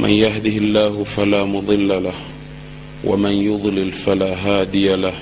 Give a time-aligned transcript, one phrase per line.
[0.00, 2.14] من يهده الله فلا مضل له
[3.04, 5.14] ومن يضلل فلا هادي له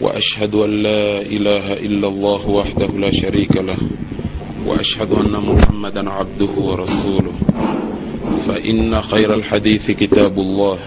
[0.00, 3.78] وأشهد أن لا إله إلا الله وحده لا شريك له
[4.66, 7.32] وأشهد أن محمدا عبده ورسوله.
[8.46, 10.78] فإن خير الحديث كتاب الله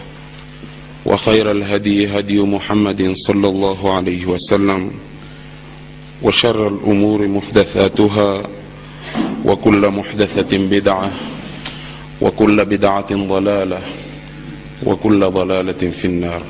[1.05, 4.91] وخير الهدي هدي محمد صلى الله عليه وسلم
[6.23, 8.47] وشر الأمور محدثاتها
[9.45, 11.36] وكل محدثة بدعة.
[12.20, 13.82] وكل بدعه ضلاله
[14.86, 16.42] وكل ضلاله في النار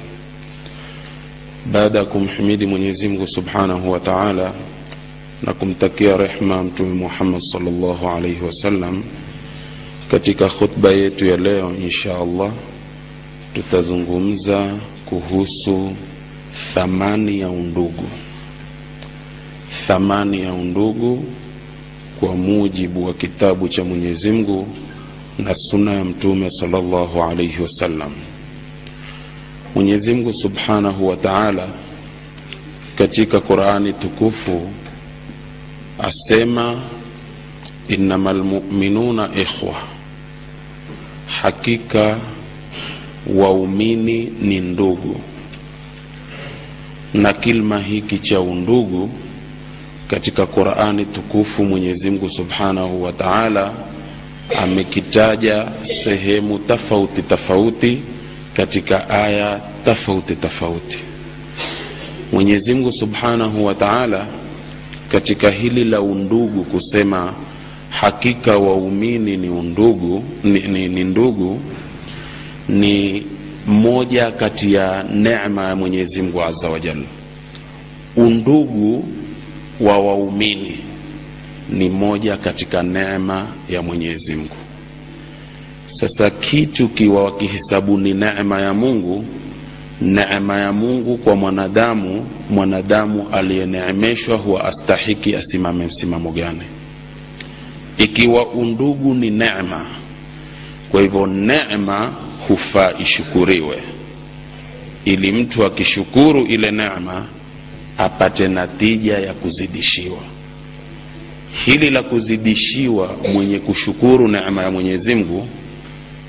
[1.73, 4.55] baada ya kumhimidi mwenyezi mungu subhanahu wa taala
[5.43, 9.03] na kumtakia rehma mtume muhammad salllahu alaihi wasallam
[10.11, 12.53] katika khutba yetu ya leo insha allah
[13.55, 14.77] tutazungumza
[15.07, 15.93] kuhusu
[16.75, 18.05] thamani ya undugu
[19.87, 21.25] thamani ya undugu
[22.21, 24.69] kwa mujibu wa kitabu cha mwenyezi mungu
[25.38, 28.12] na suna ya mtume salllahu alaihi wasallam.
[29.76, 31.70] Mwenyezi subhanahu wa taala
[32.96, 34.70] katika qurani tukufu
[36.00, 36.82] asema
[37.88, 39.84] innama lmuminuna ikhwa.
[41.42, 42.20] Hakika
[43.36, 45.20] waumini ni ndugu.
[47.14, 49.10] Na kilma hiki cha undugu
[50.08, 53.74] katika qurani tukufu mwenyezi mungu subhanahu wa taala
[54.56, 58.02] amekitaja sehemu tofauti tofauti
[58.54, 61.00] katika aya tofauti tofauti.
[62.34, 64.28] Mwenyezi mungu subhanahu wa taala
[65.12, 67.34] katika hili la undugu kusema
[67.90, 71.60] hakika waumini ni undugu ni, ni, ni ndugu
[72.70, 73.24] ni
[73.68, 77.04] moja kati ya neema ya mwenyezi mungu azza wajal
[78.16, 79.04] undugu
[79.80, 80.77] wa waumini
[81.70, 84.56] ni moja katika neema ya mwenyezi mungu.
[85.88, 89.26] Sasa kitu kiwa wakihesabu ni neema ya mungu
[90.02, 96.62] neema ya mungu kwa mwanadamu mwanadamu aliyeneemeshwa huwa astahiki asimame msimamo gani?
[97.98, 99.86] Ikiwa undugu ni neema
[100.92, 102.14] kwa hivyo neema
[102.48, 103.84] hufaa ishukuriwe.
[105.06, 107.26] Ili mtu akishukuru ile neema
[107.98, 110.18] apate natija ya kuzidishiwa
[111.66, 115.48] hili la kuzidishiwa mwenye kushukuru neema ya mwenyezi mungu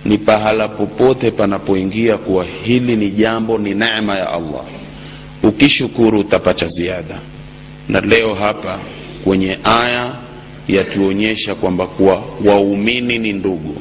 [0.05, 4.65] ni pahala popote panapoingia kuwa hili ni jambo ni neema ya allah.
[5.43, 7.21] Ukishukuru utapata ziada.
[7.89, 8.81] Na leo hapa
[9.25, 10.15] kwenye aya
[10.69, 13.77] yatuonyesha kwamba kuwa waumini ni ndugu.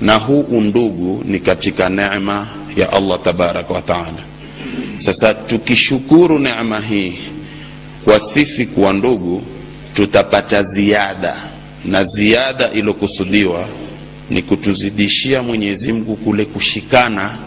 [0.00, 4.22] Na huu undugu ni katika neema ya allah tabaraka wa taala.
[4.98, 7.18] Sasa tukishukuru neema hii
[8.04, 9.42] kwa sisi kuwa ndugu
[9.98, 11.50] tutapata ziada.
[11.84, 13.68] Na ziada ilokusudiwa
[14.30, 17.38] ni kutuzidishia mwenyezi mungu kule kushikana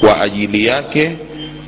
[0.00, 1.16] kwa ajili yake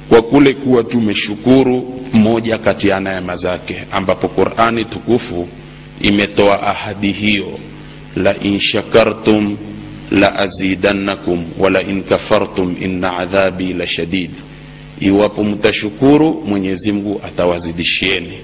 [0.09, 5.49] kwa kule kuwa tumeshukuru moja kati ya neema zake ambapo qurani tukufu
[6.01, 7.59] imetoa ahadi hiyo.
[8.17, 9.57] La in shakartum
[10.11, 14.31] la azidannakum wala in kafartum inna adhabi la shadid.
[15.01, 18.39] Iwapo mtashukuru mwenyezi mungu atawazidishieni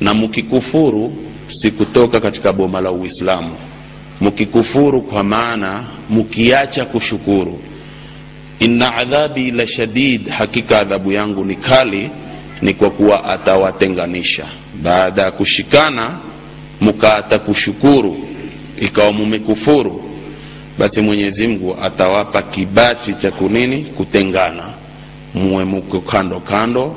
[0.00, 1.12] na mkikufuru
[1.48, 3.50] sikutoka katika boma la uislamu.
[4.20, 7.60] Mkikufuru kwa maana mkiacha kushukuru.
[8.60, 12.10] Inna adhabi la shadid hakika adhabu yangu ni kali
[12.62, 14.46] ni kwa kuwa atawatenganisha.
[14.82, 16.18] Baada ya kushikana
[16.80, 18.16] mkaata kushukuru
[18.80, 20.04] ikawa mumekufuru
[20.78, 24.74] basi mwenyezi mungu atawapa kibati cha kunini kutengana.
[25.34, 26.96] Muwe muko kando kando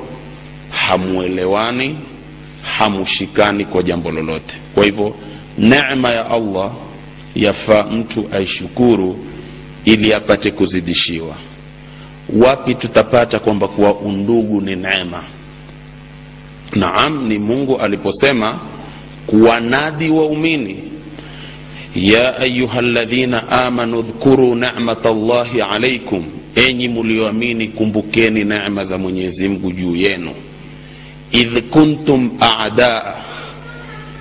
[0.69, 1.97] hamuelewani
[2.61, 4.57] hamushikani kwa jambo lolote.
[4.75, 5.15] Kwa hivyo
[5.57, 6.71] neema ya allah
[7.35, 9.17] yafaa mtu aishukuru
[9.85, 11.35] ili apate kuzidishiwa.
[12.35, 15.23] Wapi tutapata kwamba kuwa undugu ni neema?
[16.75, 18.59] Naam ni mungu aliposema
[19.27, 20.83] kuwanadi waumini
[21.95, 26.25] ya ayuha ladhina amanu dhkuru nemat llahi alaikum
[26.55, 30.31] enyi mulioamini kumbukeni neema za mwenyezi mungu juu yenu
[31.31, 33.15] idh kuntum adaa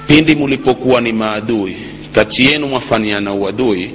[0.07, 1.77] pindi mulipokuwa ni maadui
[2.13, 3.91] kati yenu mwafaniana uadui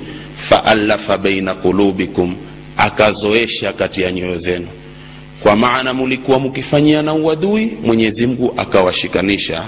[0.50, 2.36] faalafa baina qulubikum
[2.78, 4.68] akazoesha kati ya nyoyo zenu.
[5.44, 9.68] Kwa maana mulikuwa mkifanyiana uadui mwenyezi mungu akawashikanisha.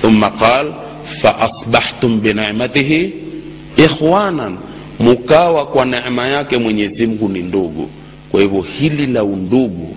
[0.00, 0.74] Thumma qal
[1.22, 3.12] faasbahtum binicmatihi
[3.76, 4.56] ikhwanan
[4.98, 7.90] mukawa kwa neema yake mwenyezi mungu ni ndugu.
[8.30, 9.96] Kwa hivyo hili la undugu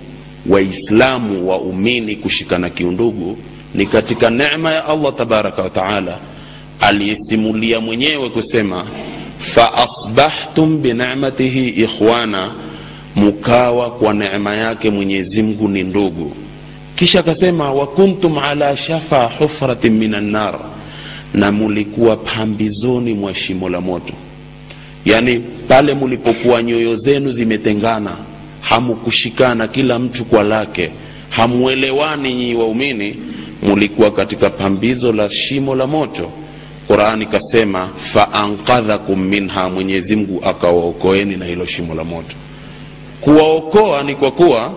[0.50, 3.38] waislamu waumini kushikana kiundugu
[3.75, 6.19] ni katika neema ya allah tabaraka wataala
[6.81, 8.86] aliyesimulia mwenyewe kusema
[9.56, 12.53] faasbahtum binicmatihi ikhwana
[13.15, 16.31] mukawa kwa neema yake mwenyezi mungu ni ndugu.
[16.95, 20.59] Kisha akasema wakuntum ala shafa hufratin min annar
[21.33, 24.13] na mulikuwa pambizoni mwa shimo la moto.
[25.06, 28.18] Yaani pale mulipokuwa nyoyo zenu zimetengana
[28.61, 30.91] hamukushikana kila mtu kwa lake.
[31.29, 33.15] Hamuelewani nyinyi waumini
[33.61, 36.31] mulikuwa katika pambizo la shimo la moto.
[36.88, 42.35] Qurani kasema faankadhakum minha mwenyezi mungu akawaokoeni na hilo shimo la moto.
[43.21, 44.73] Kuwaokoa ni kwa kuwa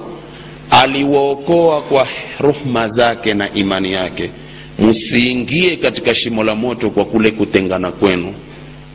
[0.71, 2.09] aliwaokoa kwa
[2.41, 4.31] ruhma zake na imani yake.
[4.79, 8.35] Msiingie katika shimo la moto kwa kule kutengana kwenu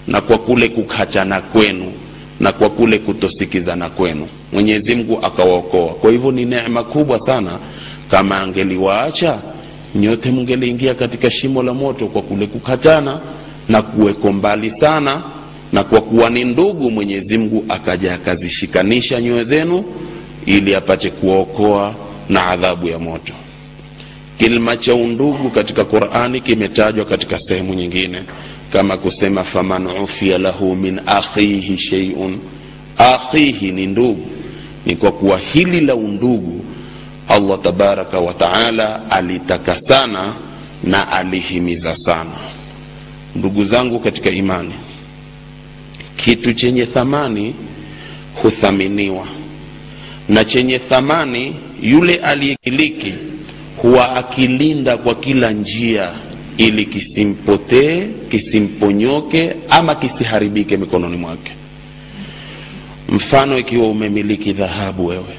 [0.08, 1.94] na kwa kule kukachana kwenu
[2.40, 4.28] na kwa kule kutosikizana kwenu.
[4.54, 5.94] Mwenyezi mungu akawaokoa.
[5.94, 7.60] Kwa hivyo ni neema kubwa sana
[8.12, 9.40] kama angeliwaacha
[9.96, 13.22] nyote mngeliingia katika shimo la moto kwa kule kukatana
[13.70, 15.24] na kuweko mbali sana
[15.74, 19.84] na kwa kuwa ni ndugu mwenyezi mungu akaja akazishikanisha nyoyo zenu
[20.46, 21.96] ili apate kuwaokoa
[22.30, 23.34] na adhabu ya moto.
[24.38, 28.22] Kilima cha undugu katika qurani kimetajwa katika sehemu nyingine
[28.74, 32.40] kama kusema faman ufia lahu min akhihi sheiun
[32.98, 34.28] akhihi ni ndugu.
[34.86, 36.66] Ni kwa kuwa hili la undugu
[37.28, 40.36] allah tabaraka wa taala alitaka sana
[40.84, 42.38] na alihimiza sana.
[43.36, 44.74] Ndugu zangu katika imani
[46.18, 47.56] kitu chenye thamani
[48.42, 49.28] huthaminiwa
[50.30, 53.14] na chenye thamani yule aliyekiliki
[53.82, 56.12] huwa akilinda kwa kila njia
[56.58, 61.52] ili kisimpotee kisimponyoke ama kisiharibike mikononi mwake.
[63.10, 65.36] Mfano ikiwa umemiliki dhahabu wewe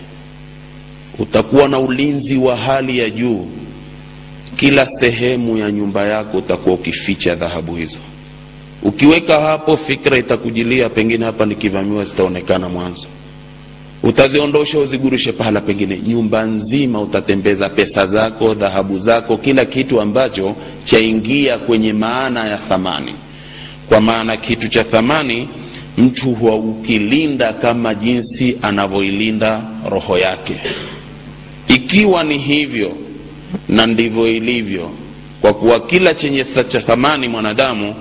[1.18, 3.46] utakuwa na ulinzi wa hali ya juu.
[4.56, 7.98] Kila sehemu ya nyumba yako utakuwa ukificha dhahabu hizo.
[8.82, 13.08] Ukiweka hapo fikra itakujilia pengine hapa nikivamiwa zitaonekana mwanzo
[14.08, 15.98] utaziondosha uzigurushe pahala pengine.
[16.06, 23.14] Nyumba nzima utatembeza pesa zako dhahabu zako kila kitu ambacho chaingia kwenye maana ya thamani.
[23.88, 25.48] Kwa maana kitu cha thamani
[25.98, 30.60] mtu huwa ukilinda kama jinsi anavyoilinda roho yake.
[31.68, 32.96] Ikiwa ni hivyo
[33.68, 34.90] na ndivyo ilivyo
[35.40, 37.94] kwa kuwa kila chenye cha thamani mwanadamu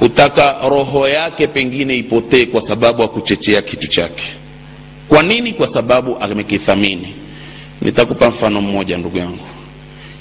[0.00, 4.32] hutaka roho yake pengine ipotee kwa sababu ya kuchechea kitu chake
[5.12, 5.52] kwa nini?
[5.52, 7.14] Kwa sababu amekithamini.
[7.80, 9.44] Nitakupa mfano mmoja ndugu yangu.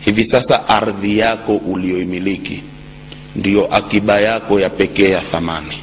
[0.02, 2.64] Hivi sasa ardhi yako uliyoimiliki
[3.36, 5.78] ndiyo akiba yako ya pekee ya thamani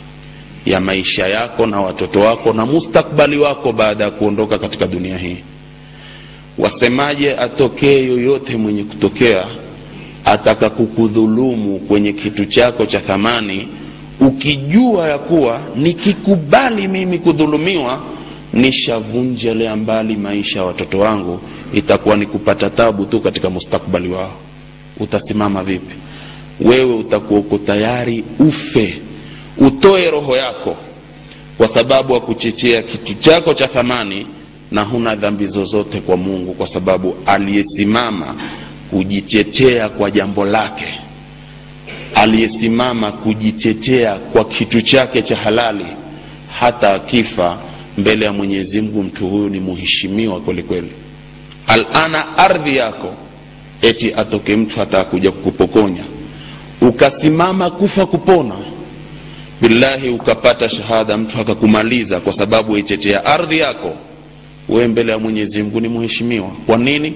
[0.66, 5.36] ya maisha yako na watoto wako na mustakbali wako baada ya kuondoka katika dunia hii.
[6.58, 9.46] Wasemaje atokee yoyote mwenye kutokea
[10.24, 13.68] ataka kukudhulumu kwenye kitu chako cha thamani
[14.20, 18.17] ukijua ya kuwa nikikubali mimi kudhulumiwa
[18.52, 21.40] nishavunjelea mbali maisha ya watoto wangu
[21.72, 24.34] itakuwa ni kupata tabu tu katika mustakbali wao.
[25.00, 25.94] Utasimama vipi?
[26.60, 28.98] Wewe utakuwa uko tayari ufe.
[29.58, 30.76] Utoe roho yako
[31.56, 34.26] kwa sababu ya kuchechea kitu chako cha thamani
[34.70, 38.34] na huna dhambi zozote kwa mungu kwa sababu aliyesimama
[38.90, 41.00] kujitetea kwa jambo lake.
[42.14, 45.86] Aliyesimama kujitetea kwa kitu chake cha halali
[46.60, 47.58] hata akifa
[47.98, 50.90] mbele ya mwenyezi mungu mtu huyu ni muheshimiwa kwelikweli
[51.66, 53.14] alana ardhi yako?
[53.82, 56.04] Eti atoke mtu hata akuja kukupokonya.
[56.80, 58.54] Ukasimama kufa kupona.
[59.60, 63.96] Billahi ukapata shahada mtu akakumaliza kwa sababu aichechea ardhi yako.
[64.68, 66.50] Wewe mbele ya mwenyezi mungu ni muheshimiwa.
[66.66, 67.14] kwa nini?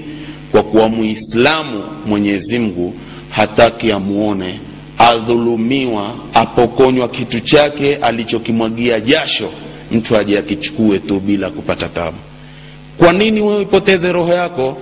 [0.53, 2.95] Kwa kuwa muislamu mwenyezi mungu
[3.31, 4.61] hataki amuone.
[4.99, 9.51] Adhulumiwa apokonywa kitu chake alichokimwagia jasho
[9.93, 12.19] mtu aje akichukue tu bila kupata tabu.
[12.99, 14.79] Kwa nini wewe ipoteze roho yako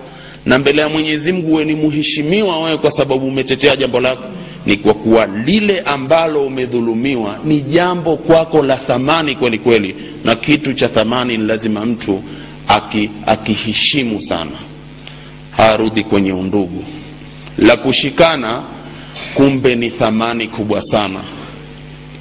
[0.47, 4.23] na mbele ya mwenyezi mungu we ni muheshimiwa wewe kwa sababu umetetea jambo lako?
[4.67, 10.75] Ni kwa kuwa lile ambalo umedhulumiwa ni jambo kwako la thamani kweli kweli na kitu
[10.75, 12.23] cha thamani ni lazima mtu
[13.26, 14.50] akiheshimu aki sana.
[15.50, 16.85] Harudi kwenye undugu.
[17.59, 18.62] La kushikana
[19.35, 21.21] kumbe ni thamani kubwa sana.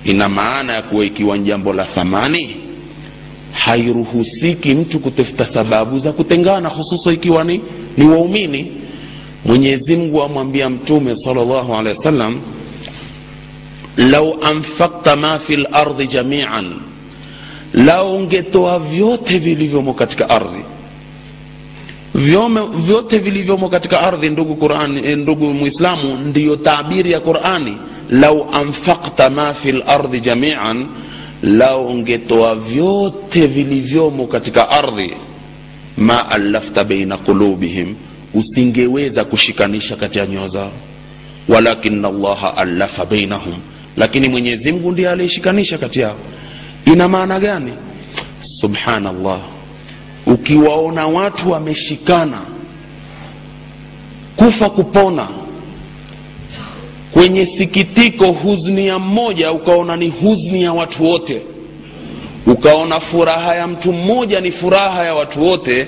[0.06, 2.56] Ina maana ya kuwa ikiwa ni jambo la thamani
[3.52, 7.62] hairuhusiki mtu kutafuta sababu za kutengana hususa ikiwa ni,
[7.98, 8.72] ni waumini.
[9.46, 12.42] Mwenyezi amwambia mtume salllahu alehi wasallam
[13.98, 16.76] lau anfakta ma fi lardi jamian
[17.74, 20.64] lau ungetoa vyote vilivyomo katika ardhi
[22.86, 27.78] vyote vilivyomo katika ardhi ndugu Qurani, ndugu mwislamu ndiyo tabiri ya qurani.
[28.10, 30.88] Lau anfakta ma fi lardi jamian
[31.44, 35.14] lao ungetoa vyote vilivyomo katika ardhi
[35.98, 37.96] ma allafta baina qulubihim
[38.34, 40.72] usingeweza kushikanisha kati ya nyoyo zao.
[41.48, 43.58] Walakin allaha allafa bainahum
[43.98, 46.16] lakini mwenyezi mungu ndiye aliyeshikanisha kati yao.
[46.86, 47.74] Ina maana gani?
[48.42, 49.40] Subhanallah
[50.26, 52.42] ukiwaona watu wameshikana
[54.36, 55.28] kufa kupona
[57.14, 61.42] kwenye sikitiko huzni ya mmoja ukaona ni huzni ya watu wote.
[62.48, 65.88] Ukaona furaha ya mtu mmoja ni furaha ya watu wote.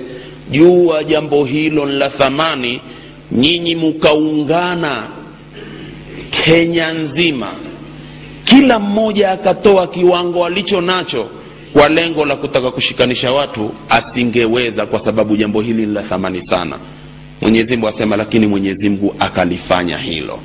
[0.51, 2.81] Jua jambo hilo la thamani.
[3.31, 5.07] Nyinyi mukaungana
[6.45, 7.51] kenya nzima.
[8.45, 11.27] Kila mmoja akatoa kiwango alicho nacho
[11.73, 16.79] kwa lengo la kutaka kushikanisha watu asingeweza kwa sababu jambo hili ni la thamani sana.
[17.41, 20.39] Mwenyezimgu asema lakini mwenyezimngu akalifanya hilo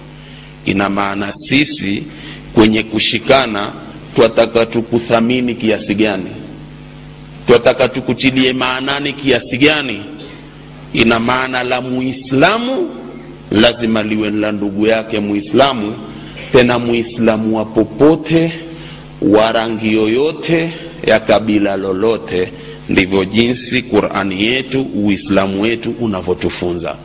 [0.66, 2.02] ina maana sisi
[2.54, 3.72] kwenye kushikana
[4.14, 6.30] twataka tukuthamini kiasi gani?
[7.46, 10.00] Twataka tukutilie maanani kiasi gani?
[10.92, 12.90] Ina maana la muislamu
[13.50, 15.96] lazima liwe la ndugu yake muislamu
[16.52, 18.52] tena muislamu wa popote
[19.22, 20.72] wa rangi yoyote
[21.06, 22.52] ya kabila lolote.
[22.88, 26.96] Ndivyo jinsi qurani yetu uislamu wetu unavyotufunza.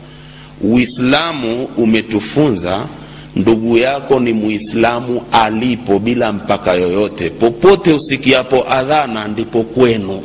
[0.60, 2.88] Uislamu umetufunza
[3.36, 7.30] ndugu yako ni muislamu alipo bila mpaka yoyote.
[7.30, 10.22] Popote usikiapo adhana ndipo kwenu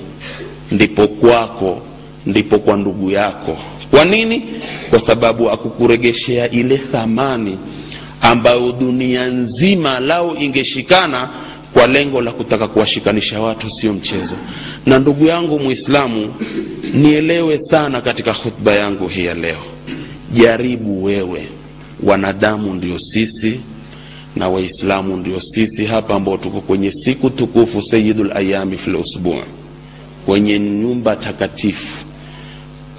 [0.72, 1.82] ndipo kwako
[2.26, 3.58] ndipo kwa ndugu yako.
[3.92, 4.44] Kwa nini?
[4.90, 7.58] Kwa sababu akukuregeshea ile thamani
[8.22, 11.30] ambayo dunia nzima lao ingeshikana
[11.74, 14.36] kwa lengo la kutaka kuwashikanisha watu sio mchezo.
[14.86, 16.34] Na ndugu yangu muislamu
[16.94, 19.62] nielewe sana katika khutba yangu hii ya leo.
[20.34, 21.48] Jaribu wewe
[22.04, 23.60] wanadamu ndio sisi
[24.36, 29.36] na waislamu ndio sisi hapa ambao tuko kwenye siku tukufu sayyidul ayami fil usbu.
[30.26, 31.98] Kwenye nyumba takatifu.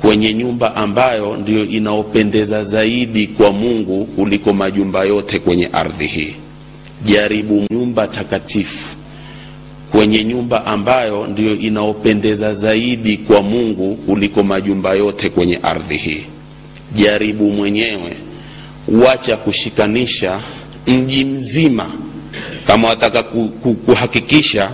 [0.00, 6.35] Kwenye nyumba ambayo ndiyo inaopendeza zaidi kwa mungu kuliko majumba yote kwenye ardhi hii.
[7.02, 8.88] Jaribu nyumba takatifu.
[9.90, 16.25] Kwenye nyumba ambayo ndiyo inaopendeza zaidi kwa mungu kuliko majumba yote kwenye ardhi hii.
[16.93, 18.17] Jaribu mwenyewe
[18.92, 20.42] wacha kushikanisha
[20.87, 21.92] mji mzima
[22.66, 24.71] kama wataka ku, ku, kuhakikisha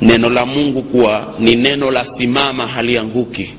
[0.00, 3.50] neno la mungu kuwa ni neno la simama halianguki.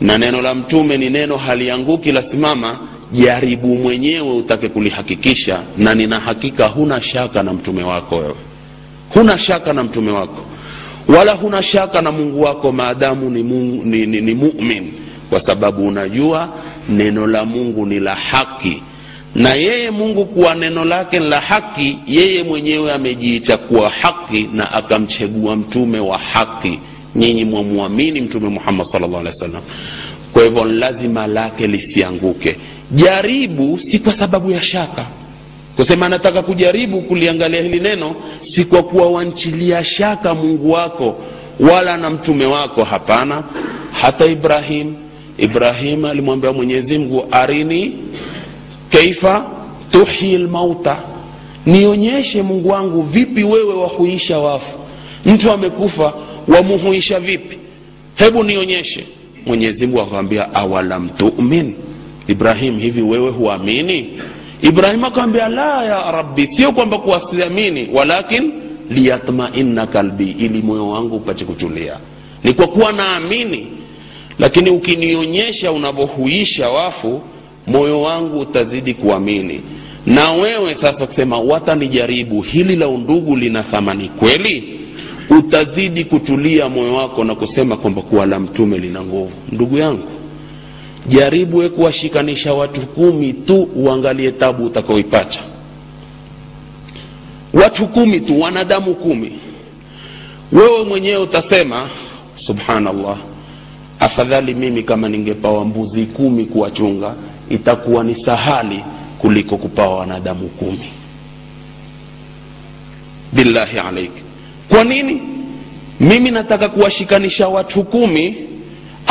[0.00, 2.78] Na neno la mtume ni neno halianguki la simama.
[3.12, 8.34] Jaribu mwenyewe utake kulihakikisha na nina hakika huna shaka na mtume wako wewe.
[9.08, 10.44] Huna shaka na mtume wako.
[11.08, 12.72] Wala huna shaka na mungu wako.
[12.72, 14.92] Maadamu ni, ni, ni, ni mumin.
[15.30, 16.48] Kwa sababu unajua
[16.88, 18.82] neno la mungu ni la haki
[19.34, 25.56] na yeye mungu kuwa neno lake la haki yeye mwenyewe amejiita kuwa haki na akamchegua
[25.56, 26.78] mtume wa haki.
[27.14, 29.62] Nyinyi mwamwamini mtume muhammad sallallahu alaihi wasallam.
[30.32, 32.56] kwa hivyo lazima lake lisianguke.
[32.90, 35.06] Jaribu si kwa sababu ya shaka.
[35.76, 41.16] Kusema nataka kujaribu kuliangalia hili neno si kwa kuwa wanchilia shaka mungu wako
[41.60, 43.44] wala na mtume wako hapana.
[43.92, 44.94] Hata ibrahim
[45.38, 47.96] ibrahim alimwambia mwenyezi mungu arini
[48.92, 49.50] kaifa
[49.92, 51.02] tuhyi lmauta
[51.66, 54.78] nionyeshe mungu wangu vipi wewe wahuisha wafu.
[55.26, 56.14] Mtu amekufa
[56.48, 57.58] wamuhuisha vipi?
[58.16, 59.06] Hebu nionyeshe.
[59.46, 61.74] Mwenyezi mungu akamwambia awalam tumin?
[62.28, 64.08] Ibrahim hivi wewe huamini?
[64.62, 68.52] Ibrahim akamwambia la ya rabbi sio kwamba kuwasiamini walakin
[68.90, 71.96] liyatmainna kalbi ili moyo wangu upate kutulia.
[72.44, 73.66] Ni kwa kuwa naamini
[74.38, 77.22] lakini ukinionyesha unavyohuisha wafu
[77.68, 79.60] moyo wangu utazidi kuamini.
[80.06, 84.80] Na wewe sasa kusema watanijaribu hili la undugu lina thamani kweli?
[85.38, 89.32] Utazidi kutulia moyo wako na kusema kwamba kuwa la mtume lina nguvu.
[89.52, 90.08] Ndugu yangu
[91.08, 95.38] jaribu we kuwashikanisha watu kumi tu uangalie tabu utakaoipata
[97.52, 99.32] watu kumi tu wanadamu kumi.
[100.52, 101.90] Wewe mwenyewe utasema
[102.36, 103.18] subhanallah
[104.00, 107.14] afadhali mimi kama ningepawa mbuzi kumi kuwachunga
[107.50, 108.84] itakuwa ni sahali
[109.18, 110.90] kuliko kupawa wanadamu kumi.
[113.32, 114.12] Billahi alaik.
[114.68, 115.22] Kwa nini?
[116.00, 118.36] Mimi nataka kuwashikanisha watu kumi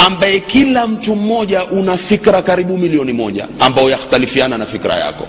[0.08, 5.28] ambaye kila mtu mmoja una fikra karibu milioni moja ambao yakhtalifiana na fikra yako.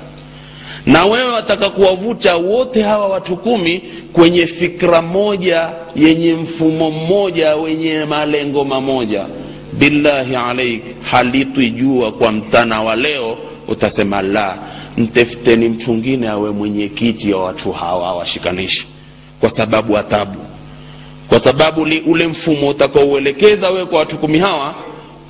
[0.87, 8.05] Na wewe wataka kuwavuta wote hawa watu kumi kwenye fikra moja yenye mfumo mmoja wenye
[8.05, 9.27] malengo mamoja
[9.73, 14.59] billahi alaik halitwijua kwa mtana wa leo utasema la
[14.97, 18.87] mtefuteni mtu ngine awe mwenyekiti wa watu hawa washikanishi.
[19.41, 20.39] Kwa sababu atabu
[21.29, 24.75] kwa sababu li, ule mfumo utakaouelekeza wewe kwa watu kumi hawa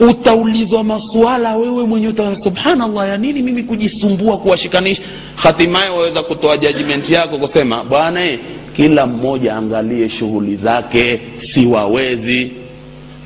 [0.01, 5.03] utaulizwa masuala wewe mwenyewe uta subhanallah ya nini mimi kujisumbua kuwashikanisha
[5.35, 8.39] hatimaye waweza kutoa judgment yako kusema bwana eh,
[8.77, 12.53] kila mmoja angalie shughuli zake siwawezi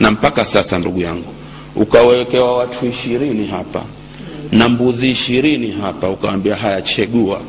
[0.00, 1.28] na mpaka sasa ndugu yangu
[1.76, 3.84] ukawekewa watu ishirini hapa
[4.52, 7.40] na mbuzi ishirini hapa ukawambia haya chegua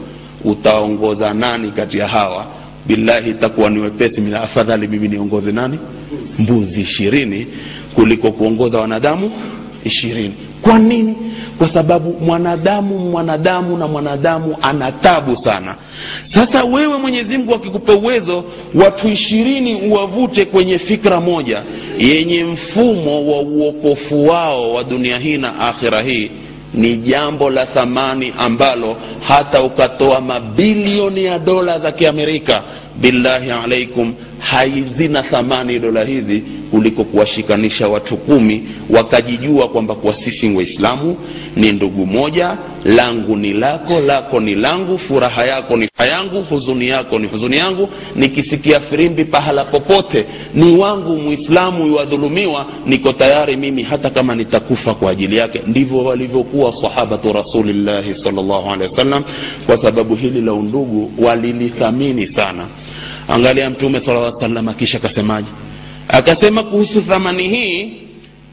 [0.43, 2.45] utaongoza nani kati ya hawa?
[2.87, 4.21] Billahi itakuwa ni wepesi.
[4.21, 5.79] Mina afadhali mimi niongoze nani?
[6.39, 7.47] Mbuzi ishirini
[7.95, 9.31] kuliko kuongoza wanadamu
[9.85, 10.33] ishirini.
[10.61, 11.15] Kwa nini?
[11.57, 15.75] Kwa sababu mwanadamu mwanadamu na mwanadamu ana tabu sana.
[16.23, 18.43] Sasa wewe mwenyezi mungu akikupa uwezo
[18.75, 21.63] watu ishirini uwavute kwenye fikra moja
[21.97, 26.31] yenye mfumo wa uokofu wao wa dunia hii na akhira hii.
[26.73, 28.95] Ni jambo la thamani ambalo
[29.27, 32.63] hata ukatoa mabilioni ya dola za kiamerika.
[33.01, 34.13] Billahi alaikum
[34.43, 41.17] hazina thamani dola hizi kuliko kuwashikanisha watu kumi wakajijua kwamba kuwa sisi waislamu
[41.55, 46.87] ni ndugu moja langu ni lako lako ni langu furaha yako ni furaha yangu huzuni
[46.87, 47.89] yako ni huzuni yangu.
[48.15, 55.11] Nikisikia firimbi pahala popote ni wangu mwislamu iwadhulumiwa niko tayari mimi hata kama nitakufa kwa
[55.11, 55.61] ajili yake.
[55.67, 59.23] Ndivyo walivyokuwa sahabatu rasulillahi salllahu alehi wasallam.
[59.65, 62.67] Kwa sababu hili la undugu walilithamini sana
[63.27, 65.47] angalia mtume sala salam kisha akasemaje?
[66.07, 67.93] Akasema kuhusu thamani hii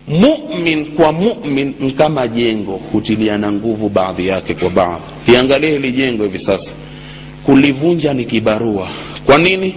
[0.09, 5.03] mumin kwa mumin kama jengo hutiliana nguvu baadhi yake kwa baadhi.
[5.33, 6.71] Iangalie hili jengo hivi sasa.
[7.47, 8.89] Kulivunja ni kibarua.
[9.27, 9.75] Kwa nini?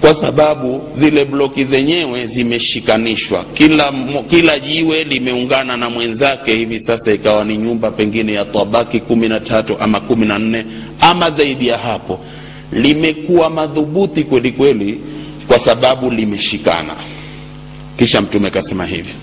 [0.00, 3.44] Kwa sababu zile bloki zenyewe zimeshikanishwa.
[3.54, 3.92] Kila,
[4.30, 9.40] kila jiwe limeungana na mwenzake hivi sasa ikawa ni nyumba pengine ya tabaki kumi na
[9.40, 10.64] tatu ama kumi na nne
[11.00, 12.20] ama zaidi ya hapo
[12.72, 15.00] limekuwa madhubuti kweli kweli
[15.46, 16.96] kwa sababu limeshikana
[17.98, 19.14] kisha mtume akasema hivi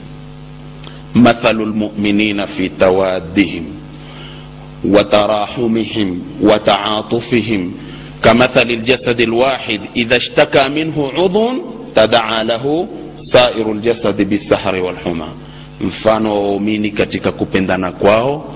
[1.13, 3.63] mathalu lmuminina fi tawaddihim
[4.85, 7.71] وتراحمهم وتعاطفهم
[8.23, 11.51] كمثل الجسد الواحد إذا اشتكى منه عضو
[11.95, 15.27] تدعى له سائر الجسد بالسهر والحمى
[15.81, 18.54] mfano wa waumini katika kupendana kwao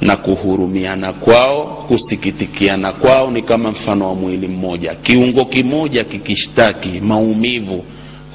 [0.00, 4.94] na kuhurumiana kwao kusikitikiana kwao ni kama mfano wa mwili mmoja.
[4.94, 7.84] Kiungo kimoja kikishtaki maumivu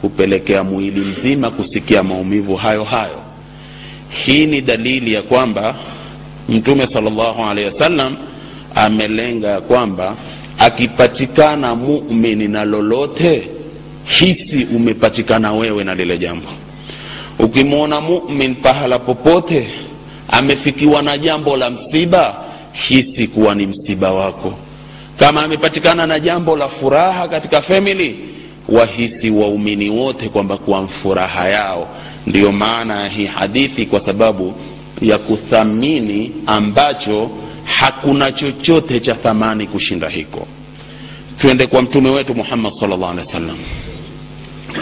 [0.02, 3.20] hupelekea mwili mzima kusikia maumivu hayo hayo.
[4.10, 5.76] Hii ni dalili ya kwamba
[6.50, 8.18] mtume sallallahu alaihi wasallam
[8.76, 10.18] amelenga ya kwamba
[10.60, 13.50] akipatikana muumini na lolote
[14.04, 16.48] hisi umepatikana wewe na lile jambo.
[17.40, 19.68] Ukimwona mumin pahala popote
[20.32, 22.36] amefikiwa na jambo la msiba
[22.72, 24.54] hisi kuwa ni msiba wako.
[25.20, 28.20] Kama amepatikana na jambo la furaha katika famili
[28.70, 31.90] wahisi waumini wote kwamba kuwa furaha yao.
[32.28, 34.54] Ndiyo maana ya hii hadithi kwa sababu
[35.02, 37.30] ya kuthamini ambacho
[37.64, 40.48] hakuna chochote cha thamani kushinda hiko.
[41.38, 43.58] Twende kwa mtume wetu muhammad salllah alehi wa sallam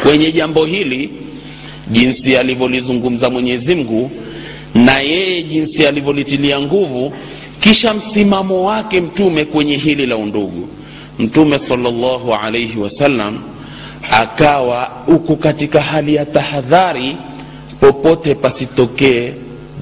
[0.04, 1.10] kwenye jambo hili
[1.92, 4.12] jinsi alivyolizungumza mwenyezi mungu
[4.76, 7.14] na yeye jinsi alivyolitilia nguvu
[7.60, 10.68] kisha msimamo wake mtume kwenye hili la undugu.
[11.20, 13.44] Mtume salllahu alaihi wasallam
[14.12, 17.18] akawa uko katika hali ya tahadhari
[17.80, 19.34] popote pasitokee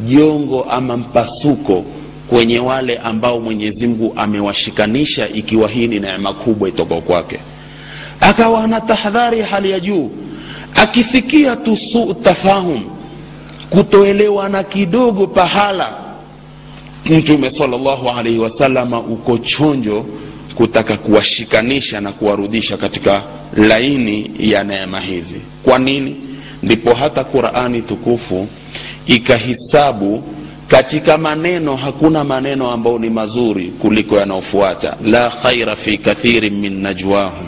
[0.07, 1.85] jongo ama mpasuko
[2.29, 7.39] kwenye wale ambao mwenyezi mungu amewashikanisha ikiwa hii ni neema kubwa itoka kwake.
[8.21, 10.11] Akawa ana tahadhari hali ya juu
[10.83, 12.83] akisikia tu suu tafahum
[13.71, 15.97] kutoelewana kidogo pahala.
[17.05, 20.05] Mtume salllahu alaihi wasalama uko chonjo
[20.55, 23.23] kutaka kuwashikanisha na kuwarudisha katika
[23.57, 25.41] laini ya neema hizi.
[25.63, 26.15] Kwa nini?
[26.63, 28.47] Ndipo hata qurani tukufu
[29.05, 30.23] ikahisabu
[30.67, 34.97] katika maneno hakuna maneno ambayo ni mazuri kuliko yanayofuata.
[35.03, 37.47] La khaira fi kathirin min najwahum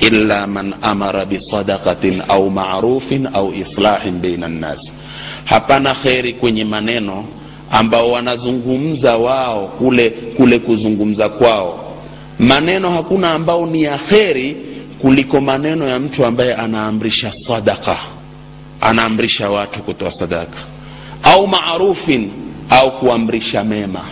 [0.00, 4.92] illa man amara bisadaqatin au marufin au islahin baina nnas
[5.44, 7.24] hapana kheri kwenye maneno
[7.70, 11.84] ambao wanazungumza wao kule kule kuzungumza kwao.
[12.38, 14.56] Maneno hakuna ambao ni ya kheri
[15.00, 17.98] kuliko maneno ya mtu ambaye anaamrisha sadaka
[18.80, 20.58] anaamrisha watu kutoa sadaka
[21.22, 22.30] au maarufin
[22.70, 24.04] au kuamrisha mema.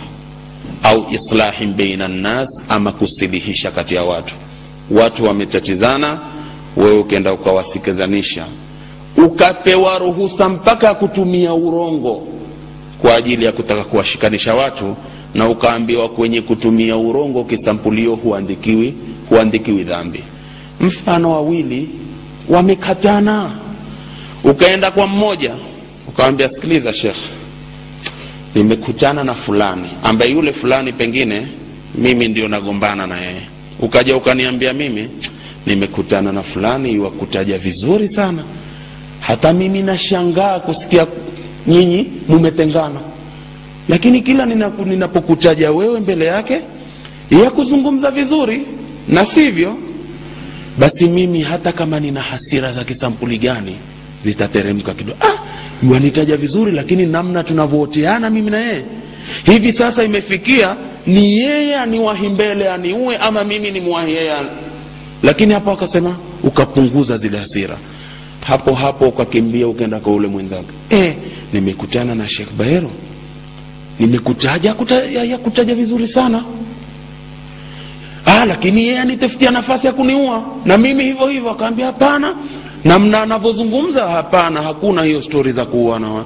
[0.83, 4.33] Au islahin baina nnas ama kusilihisha kati ya watu.
[4.91, 6.19] Watu wametatizana
[6.77, 8.45] wewe ukienda ukawasikizanisha
[9.25, 12.27] ukapewa ruhusa mpaka kutumia urongo
[13.01, 14.95] kwa ajili ya kutaka kuwashikanisha watu
[15.33, 18.93] na ukaambiwa kwenye kutumia urongo kisampulio huandikiwi
[19.29, 20.23] huandikiwi dhambi.
[20.79, 21.89] Mfano wawili
[22.49, 23.51] wamekatana.
[24.43, 25.55] Ukaenda kwa mmoja
[26.07, 27.17] ukaambia sikiliza shekh
[28.55, 31.47] nimekutana na fulani ambaye yule fulani pengine
[31.95, 33.41] mimi ndio nagombana na yeye.
[33.79, 35.09] Ukaja ukaniambia mimi
[35.65, 38.43] nimekutana na fulani wakutaja vizuri sana
[39.19, 41.07] hata mimi nashangaa kusikia
[41.67, 42.99] nyinyi mumetengana.
[43.89, 44.45] Lakini kila
[44.85, 46.61] ninapokutaja wewe mbele yake
[47.43, 48.61] ya kuzungumza vizuri
[49.07, 49.77] na sivyo
[50.79, 53.75] basi mimi hata kama nina hasira za kisampuli gani
[54.23, 55.17] zitateremka kidogo.
[55.21, 55.39] Ah,
[55.93, 58.85] wanitaja vizuri lakini namna tunavyooteana mimi na yeye.
[59.45, 64.45] Hivi sasa imefikia ni yeye aniwahi mbele aniue ama mimi nimwahi yeye
[65.23, 67.77] lakini hapo akasema ukapunguza zile hasira
[68.47, 71.17] hapo hapo ukakimbia ukaenda kwa ule mwenzake e,
[71.53, 72.91] nimekutana na shekh bahero
[73.99, 74.75] nimekutaja
[75.11, 76.43] ya, ya kutaja vizuri sana.
[78.25, 80.43] Ah, lakini yeye anitafutia nafasi ya kuniua.
[80.65, 82.35] Na mimi hivyo hivyo akaambia hapana.
[82.83, 86.25] Namna anavyozungumza hapana hakuna hiyo stori za kuuana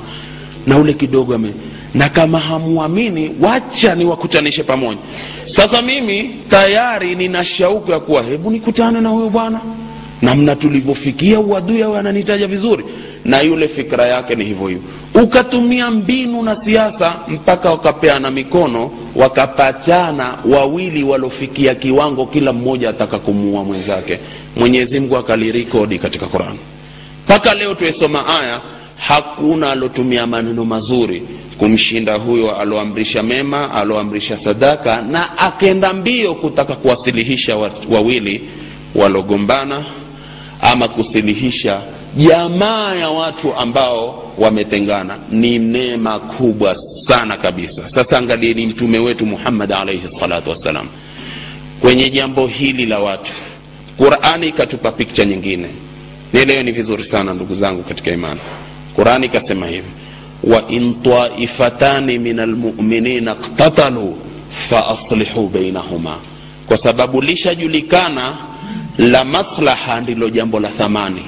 [0.67, 1.53] na ule kidogo ame
[1.93, 4.99] na kama hamuamini wacha niwakutanishe pamoja.
[5.45, 9.61] Sasa mimi tayari nina shauku ya kuwa hebu nikutane na huyu bwana
[10.21, 12.85] namna tulivyofikia uadui awe ananitaja vizuri?
[13.25, 14.83] Na yule fikra yake ni hivyo hivyo.
[15.23, 23.63] Ukatumia mbinu na siasa mpaka wakapeana mikono wakapachana wawili walofikia kiwango kila mmoja ataka kumuua
[23.63, 24.19] mwenzake.
[24.55, 26.57] Mwenyezi mungu akalirekodi katika quran.
[27.25, 28.61] Mpaka leo tuesoma aya
[28.97, 31.23] hakuna alotumia maneno mazuri
[31.57, 37.57] kumshinda huyo aloamrisha mema aloamrisha sadaka na akenda mbio kutaka kuwasilihisha
[37.91, 38.49] wawili
[38.95, 39.85] walogombana
[40.61, 41.81] ama kusilihisha
[42.17, 45.17] jamaa ya watu ambao wametengana.
[45.31, 46.75] Ni neema kubwa
[47.07, 47.89] sana kabisa.
[47.89, 50.87] Sasa angalieni mtume wetu muhammad alaihi salatu wassalam.
[51.79, 53.31] Kwenye jambo hili la watu
[53.97, 55.69] qurani ikatupa pikcha nyingine.
[56.33, 58.39] Nielewe ni vizuri sana ndugu zangu katika imani.
[58.95, 59.87] Qurani ikasema hivi
[60.43, 64.17] wain taifatani min almuminina ktatalu
[64.69, 66.19] faaslihu bainahuma
[66.67, 68.37] kwa sababu lishajulikana
[68.97, 71.21] la maslaha ndilo jambo la thamani.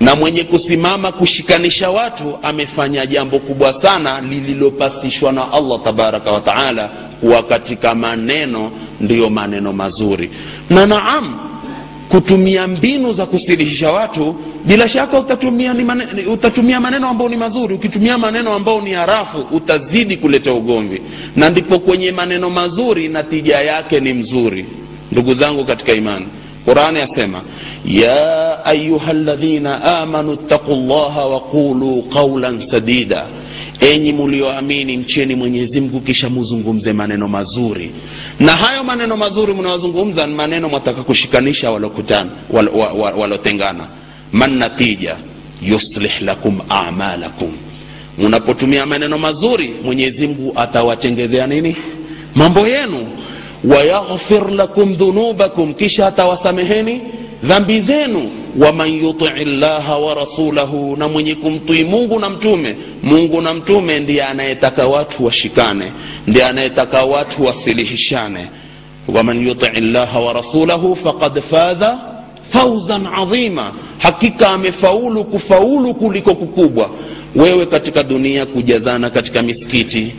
[0.00, 6.88] Na mwenye kusimama kushikanisha watu amefanya jambo kubwa sana lililopasishwa na allah tabaraka wa taala
[7.20, 10.30] kuwa katika maneno ndiyo maneno mazuri.
[10.70, 11.38] Na naam
[12.08, 17.74] kutumia mbinu za kusilihisha watu bila shaka utatumia, ni maneno, utatumia maneno ambayo ni mazuri.
[17.74, 21.02] Ukitumia maneno ambayo ni harafu utazidi kuleta ugomvi.
[21.36, 24.66] Na ndipo kwenye maneno mazuri natija yake ni mzuri.
[25.12, 26.26] Ndugu zangu katika imani
[26.64, 27.42] qurani yasema
[27.84, 33.26] ya ayuha ladhina amanu ttaqu llaha waqulu qaulan sadida.
[33.80, 37.90] Enyi mulioamini mcheni mwenyezi mungu kisha muzungumze maneno mazuri.
[38.40, 41.70] Na hayo maneno mazuri mnayozungumza ni maneno mwataka kushikanisha
[43.16, 43.86] walotengana.
[44.32, 45.16] Man natija
[45.62, 47.52] yuslih lakum amalakum.
[48.18, 51.76] Munapotumia maneno mazuri mwenyezi mungu atawatengezea nini?
[52.34, 53.06] Mambo yenu
[53.68, 57.00] wayaghfir lakum dhunubakum kisha atawasameheni
[57.42, 58.30] dhambi zenu.
[58.58, 62.76] Waman yutii llaha wa rasulahu na mwenye kumtii mungu na mtume.
[63.02, 65.92] Mungu na mtume ndiye anayetaka watu washikane
[66.26, 68.46] ndiye anayetaka watu wasilihishane.
[69.08, 71.98] Waman yutii llaha wa rasulahu faqad faza
[72.50, 76.90] fauzan adhima hakika amefaulu kufaulu kuliko kukubwa.
[77.36, 80.14] Wewe katika dunia kujazana katika misikiti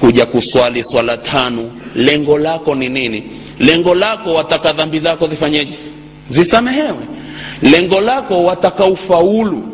[0.00, 3.22] kuja kuswali swala tano lengo lako ni nini?
[3.58, 5.72] Lengo lako wataka dhambi zako zifanyeje?
[6.30, 6.98] Zisamehewe.
[7.62, 9.68] Lengo lako wataka ufaulu.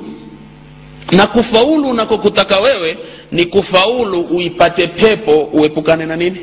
[1.13, 2.99] Na kufaulu unakokutaka wewe
[3.33, 6.37] ni kufaulu uipate pepo uepukane na nini?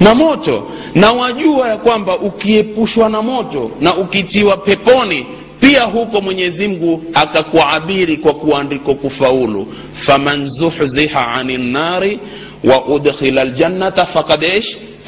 [0.00, 0.70] Na moto.
[0.94, 5.26] Na wajua ya kwamba ukiepushwa na moto na ukitiwa peponi
[5.60, 9.66] pia huko mwenyezi mungu akakuabiri kwa kuandiko kufaulu.
[9.92, 12.18] Faman zuhziha ani nnari
[12.64, 14.62] wa udkhila ljannata fakad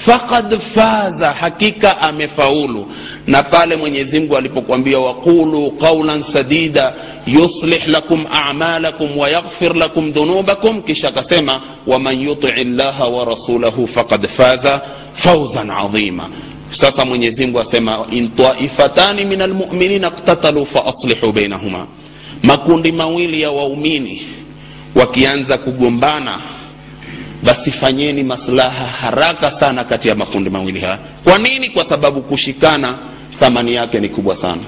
[0.06, 2.92] fakad faza hakika amefaulu
[3.26, 6.94] na pale mwenyezi mungu alipokwambia waqulu qaulan sadida
[7.26, 14.80] yuslih lakum amalakum wayaghfir lakum dhunubakum kisha akasema waman yutii llaha wa rasulahu fakad faza
[15.12, 16.28] fauzan adhima
[16.70, 21.87] sasa mwenyezi mungu asema in taifatani min almuminina ktatalu faaslihu bainahuma
[22.42, 24.22] makundi mawili ya waumini
[24.94, 26.40] wakianza kugombana
[27.42, 30.98] basi fanyeni maslaha haraka sana kati ya makundi mawili haya.
[31.24, 31.70] Kwa nini?
[31.70, 32.98] Kwa sababu kushikana
[33.40, 34.62] thamani yake ni kubwa sana.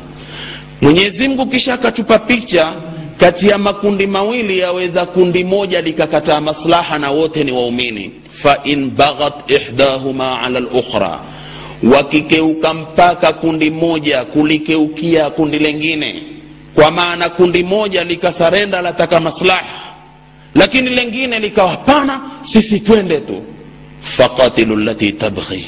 [0.82, 2.72] Mwenyezi mungu kisha akatupa picha
[3.16, 8.12] kati ya makundi mawili yaweza kundi moja likakataa maslaha na wote ni waumini.
[8.42, 11.20] Fain baghat ihdahuma ala lukhra
[11.92, 16.22] wakikeuka mpaka kundi moja kulikeukia kundi lengine.
[16.74, 19.79] Kwa maana kundi moja likasarenda lataka maslaha
[20.54, 23.42] lakini lengine likawa hapana sisi twende tu.
[24.16, 25.64] Faqatilu lati tabghi.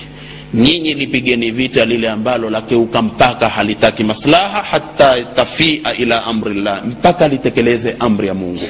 [0.55, 7.97] Nyinyi lipigeni vita lile ambalo lakeuka mpaka halitaki maslaha hata tafia ila amrillah mpaka litekeleze
[7.99, 8.65] amri ya mungu.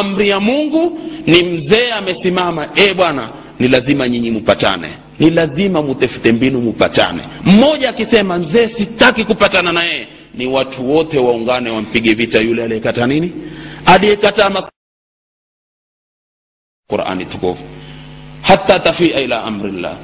[0.00, 3.28] Amri ya mungu ni mzee amesimama e bwana
[3.58, 7.22] ni lazima nyinyi mupatane ni lazima mutefute mbinu mupatane.
[7.44, 9.82] Mmoja akisema mzee sitaki kupatana na
[10.34, 13.32] ni watu wote waungane wampige vita yule aliyekataa nini?
[13.86, 14.50] Aliyekataa
[16.90, 17.62] qurani tukufu
[18.42, 19.96] hata tafia ila amrillah.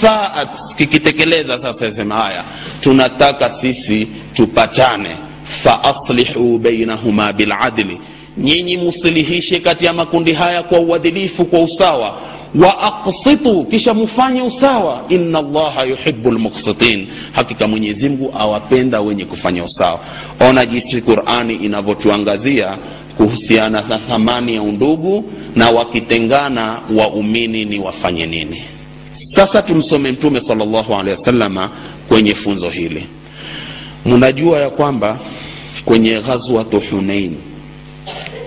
[0.00, 2.44] Faat kikitekeleza sasa sema haya
[2.80, 5.16] tunataka sisi tupatane.
[5.64, 8.00] Faaslihu bainahuma biladli
[8.38, 12.20] nyinyi musilihishe kati ya makundi haya kwa uadilifu kwa usawa.
[12.54, 15.04] Wa aqsitu kisha mufanye usawa.
[15.08, 20.00] Inna allaha yuhibu lmuksitin hakika mwenyezi mungu awapenda wenye kufanya usawa.
[20.48, 22.78] Ona jinsi qurani inavyotuangazia
[23.22, 25.24] kuhusiana na thamani ya undugu
[25.56, 28.62] na wakitengana waumini ni wafanye nini.
[29.12, 31.70] Sasa tumsome mtume salllahu alehi wasalama
[32.08, 33.06] kwenye funzo hili.
[34.06, 35.18] Mnajua ya kwamba
[35.84, 37.36] kwenye ghazwatu hunein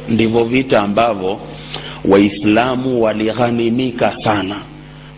[0.09, 1.39] ndivyo vita ambavyo
[2.05, 4.61] waislamu walighanimika sana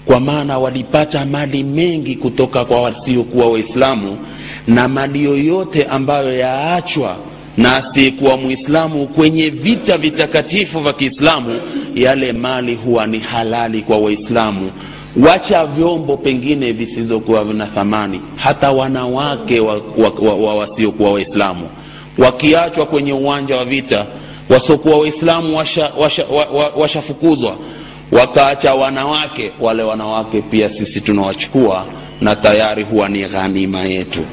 [0.05, 4.17] kwa maana walipata mali mengi kutoka kwa wasiokuwa waislamu
[4.67, 7.17] na mali yoyote ambayo yaachwa
[7.57, 11.61] na asiyekuwa mwislamu kwenye vita vitakatifu vya kiislamu
[11.95, 14.71] yale mali huwa ni halali kwa waislamu.
[15.27, 21.69] Wacha vyombo pengine visizokuwa na thamani hata wanawake wa, wa, wa, wa wasiokuwa waislamu.
[22.17, 24.05] Wakiachwa kwenye uwanja wa vita
[24.49, 27.57] wasiokuwa waislamu washafukuzwa washa, washa, washa
[28.11, 31.85] wakaacha wanawake wale wanawake pia sisi tunawachukua
[32.21, 34.25] na tayari huwa ni ghanima yetu.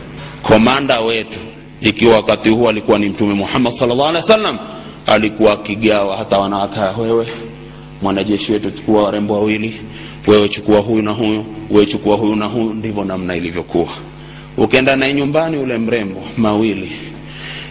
[0.42, 1.40] Komanda wetu
[1.84, 4.58] ikiwa wakati huo alikuwa ni mtume muhammad salllah alehi wa sallam
[5.06, 7.28] alikuwa akigawa hata wanawake wewe
[8.02, 9.80] mwanajeshi wetu chukua warembo wawili.
[10.26, 11.44] Wewe chukua huyu na huyu.
[11.70, 12.74] Wewe chukua huyu na huyu.
[12.74, 13.88] Ndivyo namna ilivyokuwa.
[14.56, 16.92] Ukienda naye nyumbani ule mrembo mawili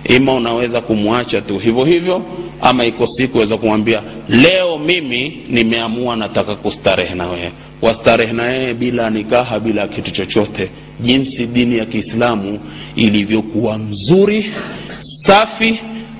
[0.06, 2.26] ima unaweza kumwacha tu hivyo hivyo
[2.62, 7.52] ama iko siku weza kumwambia leo mimi nimeamua nataka kustarehe na wewe.
[7.82, 10.70] Wastarehe na yeye bila nikaha bila kitu chochote.
[11.00, 12.60] Jinsi dini ya kiislamu
[12.96, 14.54] ilivyokuwa mzuri
[15.00, 15.80] safi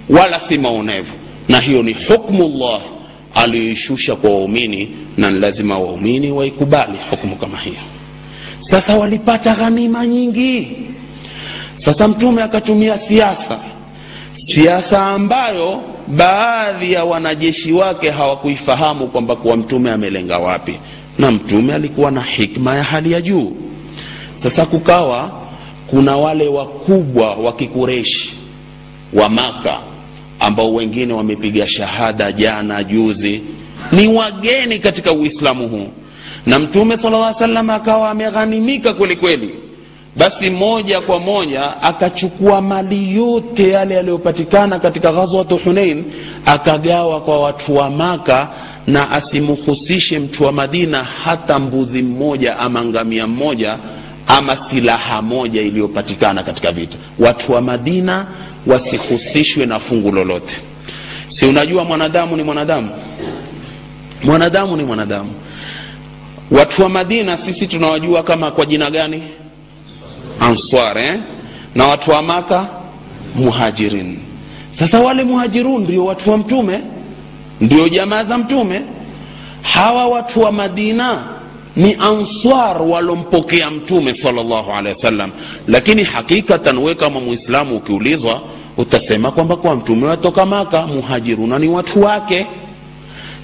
[0.10, 1.14] wala si maonevu.
[1.50, 2.82] Na hiyo ni hukmullah
[3.36, 7.80] aliyoishusha kwa waumini na ni lazima waumini waikubali hukumu kama hiyo.
[8.60, 10.78] Sasa walipata ghanima nyingi.
[11.76, 13.60] Sasa mtume akatumia siasa
[14.36, 20.80] siasa ambayo baadhi ya wanajeshi wake hawakuifahamu kwamba kuwa mtume amelenga wapi.
[21.20, 23.56] Na mtume alikuwa na hikma ya hali ya juu.
[24.36, 25.32] Sasa kukawa
[25.88, 28.34] kuna wale wakubwa wa kikureshi
[29.14, 29.80] wa maka
[30.40, 33.42] ambao wengine wamepiga shahada jana juzi
[33.92, 35.88] ni wageni katika uislamu huu.
[36.46, 39.56] Na mtume sala lla salam akawa ameghanimika kwelikweli
[40.18, 46.04] basi moja kwa moja akachukua mali yote yale yaliyopatikana katika ghazwatu hunein
[46.46, 48.50] akagawa kwa watu wa maka
[48.88, 53.80] na asimhusishe mtu wa madina hata mbuzi mmoja ama ngamia mmoja
[54.28, 56.98] ama silaha moja iliyopatikana katika vita.
[57.20, 58.28] Watu wa madina
[58.68, 60.56] wasihusishwe na fungu lolote.
[61.28, 62.90] Si unajua mwanadamu ni mwanadamu?
[64.24, 65.34] Mwanadamu ni mwanadamu.
[66.52, 69.24] Watu wa madina sisi tunawajua kama kwa jina gani
[70.40, 71.20] answar eh?
[71.76, 72.70] na watu wa maka
[73.36, 74.20] muhajirin.
[74.72, 76.82] Sasa wale muhajirun ndio watu wa mtume?
[77.62, 78.82] Ndio jamaa za mtume?
[79.62, 81.24] Hawa watu wa madina
[81.76, 85.32] ni answar walompokea mtume salllahu alehi wasallam.
[85.68, 88.42] Lakini hakikatan we kama muislamu ukiulizwa
[88.78, 92.48] utasema kwamba kwa mtume watoka maka muhajiruna ni watu wake.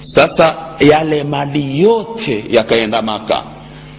[0.00, 3.42] Sasa yale mali yote yakaenda maka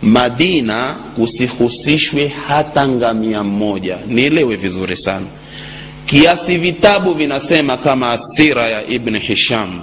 [0.02, 3.98] madina kusihusishwe hata ngamia mmoja.
[4.08, 5.26] Nielewe vizuri sana.
[6.06, 9.80] Kiasi vitabu vinasema kama asira ya ibn hisham.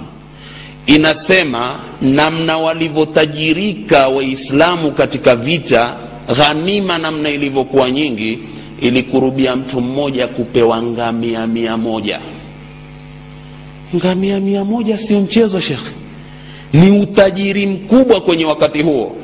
[0.85, 5.95] Inasema namna walivyotajirika waislamu katika vita
[6.37, 8.39] ghanima namna ilivyokuwa nyingi
[8.81, 12.19] ilikurubia mtu mmoja kupewa ngamia mia moja.
[13.95, 15.91] Ngamia mia moja sio mchezo shekhe
[16.73, 19.15] ni utajiri mkubwa kwenye wakati huo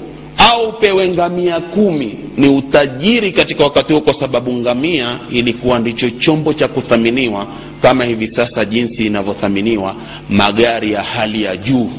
[0.53, 6.53] au pewe ngamia kumi ni utajiri katika wakati huo kwa sababu ngamia ilikuwa ndicho chombo
[6.53, 7.47] cha kuthaminiwa
[7.81, 9.95] kama hivi sasa jinsi inavyothaminiwa
[10.29, 11.89] magari ya hali ya juu.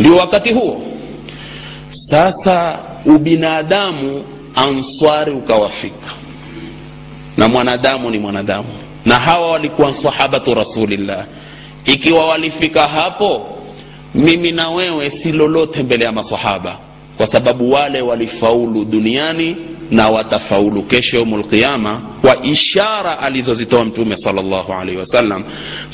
[0.00, 0.82] Ndio wakati huo.
[1.90, 6.12] Sasa ubinadamu answari ukawafika.
[7.36, 8.68] Na mwanadamu ni mwanadamu.
[9.06, 11.26] Na hawa walikuwa sahabatu rasulillah.
[11.84, 13.46] Ikiwa walifika hapo
[14.14, 16.78] mimi na wewe si lolote mbele ya masahaba
[17.16, 19.56] kwa sababu wale walifaulu duniani
[19.90, 25.44] na watafaulu kesho yaumul qiyama kwa ishara alizozitoa mtume salllahu alaihi wasallam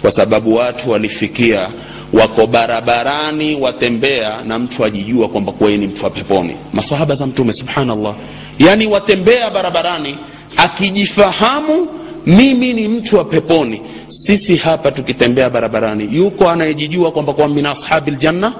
[0.00, 1.70] kwa sababu watu walifikia
[2.12, 6.56] wako barabarani watembea na mtu ajijua kwamba kuwa ni mtu wa peponi.
[6.72, 8.14] Masahaba za mtume subhanallah.
[8.58, 10.18] Yaani watembea barabarani
[10.56, 11.88] akijifahamu
[12.26, 13.82] mimi ni mtu wa peponi.
[14.08, 18.52] Sisi hapa tukitembea barabarani yuko anayejijua kwamba kwa min ashabi ljanna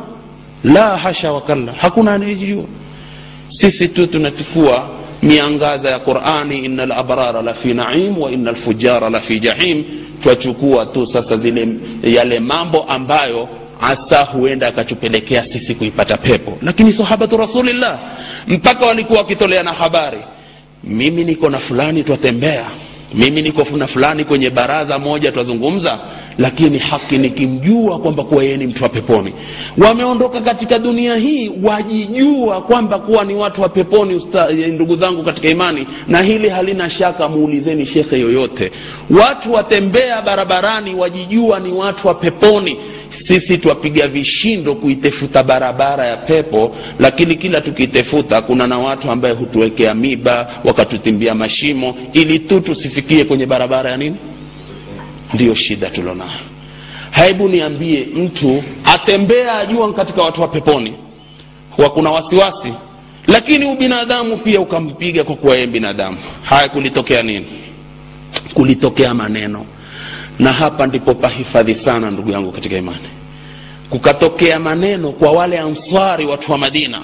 [0.64, 2.64] la hasha wakalla hakuna anayejijua.
[3.48, 4.90] Sisi tu tunachukua
[5.22, 9.84] miangaza ya qurani ina labrara lafi naim wa ina lfujara lafi jahim.
[10.22, 11.68] Twachukua tu sasa zile
[12.02, 13.48] yale mambo ambayo
[13.80, 16.58] asa huenda akatupelekea sisi kuipata pepo.
[16.62, 17.98] Lakini sahabatu rasulillah
[18.48, 20.18] mpaka walikuwa wakitoleana habari
[20.84, 22.70] mimi niko na fulani twatembea
[23.14, 25.98] mimi niko na fulani kwenye baraza moja twazungumza
[26.38, 29.32] lakini haki nikimjua kwamba kuwa yeye ni mtu wa peponi.
[29.88, 35.48] Wameondoka katika dunia hii wajijua kwamba kuwa ni watu wa peponi usta, ndugu zangu katika
[35.48, 38.72] imani na hili halina shaka muulizeni shekhe yoyote.
[39.20, 42.78] Watu watembea barabarani wajijua ni watu wa peponi
[43.18, 49.94] sisi twapiga vishindo kuitefuta barabara ya pepo lakini kila tukiitefuta kuna na watu ambaye hutuwekea
[49.94, 54.16] miba wakatutimbia mashimo ili tu tusifikie kwenye barabara ya nini?
[55.35, 56.40] Ndiyo shida tulionayo.
[57.11, 58.62] Hebu niambie mtu
[58.94, 60.94] atembea ajua katika watu wa peponi
[61.76, 62.72] huwa kuna wasiwasi
[63.26, 67.46] lakini ubinadamu pia ukampiga kwa kuwa yeye binadamu haya kulitokea nini?
[68.54, 69.66] Kulitokea maneno
[70.38, 73.09] na hapa ndipo pahifadhi sana ndugu yangu katika imani.
[73.90, 77.03] Kukatokea maneno kwa wale ansari watu wa madina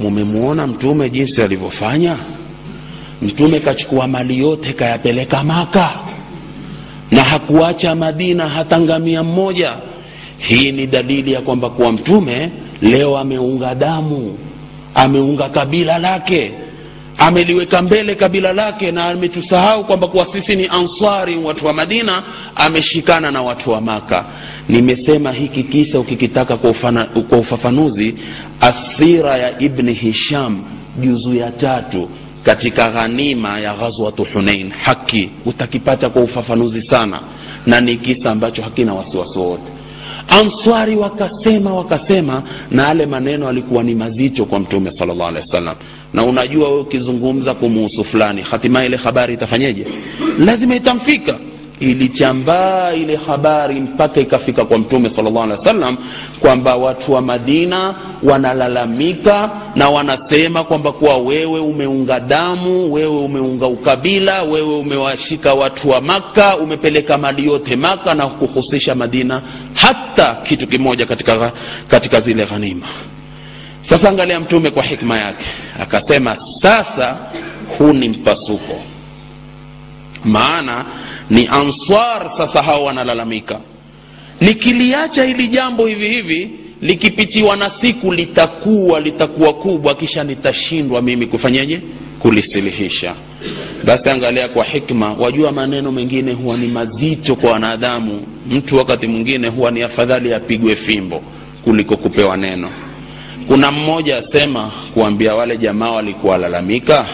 [0.00, 2.18] mumemwona mtume jinsi alivyofanya?
[3.22, 5.98] Mtume kachukua mali yote kayapeleka maka
[7.10, 9.72] na hakuacha madina hata ngamia mmoja.
[10.38, 12.50] Hii ni dalili ya kwamba kuwa mtume
[12.82, 14.38] leo ameunga damu
[14.94, 16.52] ameunga kabila lake
[17.18, 22.22] ameliweka mbele kabila lake na ametusahau kwamba kuwa sisi ni ansari watu wa madina
[22.54, 24.24] ameshikana na watu wa maka
[24.68, 26.70] nimesema hiki kisa ukikitaka kwa,
[27.38, 28.14] ufafanuzi
[28.60, 30.64] asira ya ibni hisham
[31.00, 32.08] juzu ya tatu
[32.42, 37.20] katika ghanima ya ghazwatu hunein haki utakipata kwa ufafanuzi sana
[37.66, 39.62] na ni kisa ambacho hakina wasiwasi wowote.
[40.40, 45.76] Answari wakasema wakasema na yale maneno alikuwa ni mazito kwa mtume salllah alehi wasallam
[46.14, 49.86] na unajua wewe ukizungumza kumuhusu fulani hatimaye ile habari itafanyeje?
[50.38, 51.38] Lazima itamfika.
[51.80, 55.96] Ilichambaa ile habari mpaka ikafika kwa mtume salllah alehi wasallam
[56.40, 64.42] kwamba watu wa madina wanalalamika na wanasema kwamba kuwa wewe umeunga damu wewe umeunga ukabila
[64.42, 69.42] wewe umewashika watu wa maka umepeleka mali yote maka na kuhusisha madina
[69.74, 71.52] hata kitu kimoja katika,
[71.88, 72.86] katika zile ghanima
[73.82, 75.44] sasa angalia mtume kwa hikma yake.
[75.80, 77.18] Akasema sasa
[77.78, 78.82] huu ni mpasuko.
[80.24, 80.86] Maana
[81.30, 83.60] ni answar sasa hao wanalalamika.
[84.40, 91.80] Nikiliacha hili jambo hivi hivi likipitiwa na siku litakuwa litakuwa kubwa kisha nitashindwa mimi kufanyeje
[92.18, 93.14] kulisilihisha.
[93.84, 98.26] Basi angalia kwa hikma wajua maneno mengine huwa ni mazito kwa wanadamu.
[98.48, 101.22] Mtu wakati mwingine huwa ni afadhali apigwe fimbo
[101.64, 102.70] kuliko kupewa neno
[103.48, 107.06] kuna mmoja asema kuambia wale jamaa walikuwa walalamika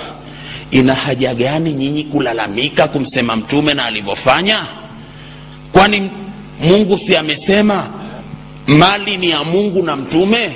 [0.71, 4.67] ina haja gani nyinyi kulalamika kumsema mtume na alivyofanya?
[5.73, 6.11] Kwani
[6.61, 7.91] mungu si amesema
[8.67, 10.53] mali ni ya mungu na mtume?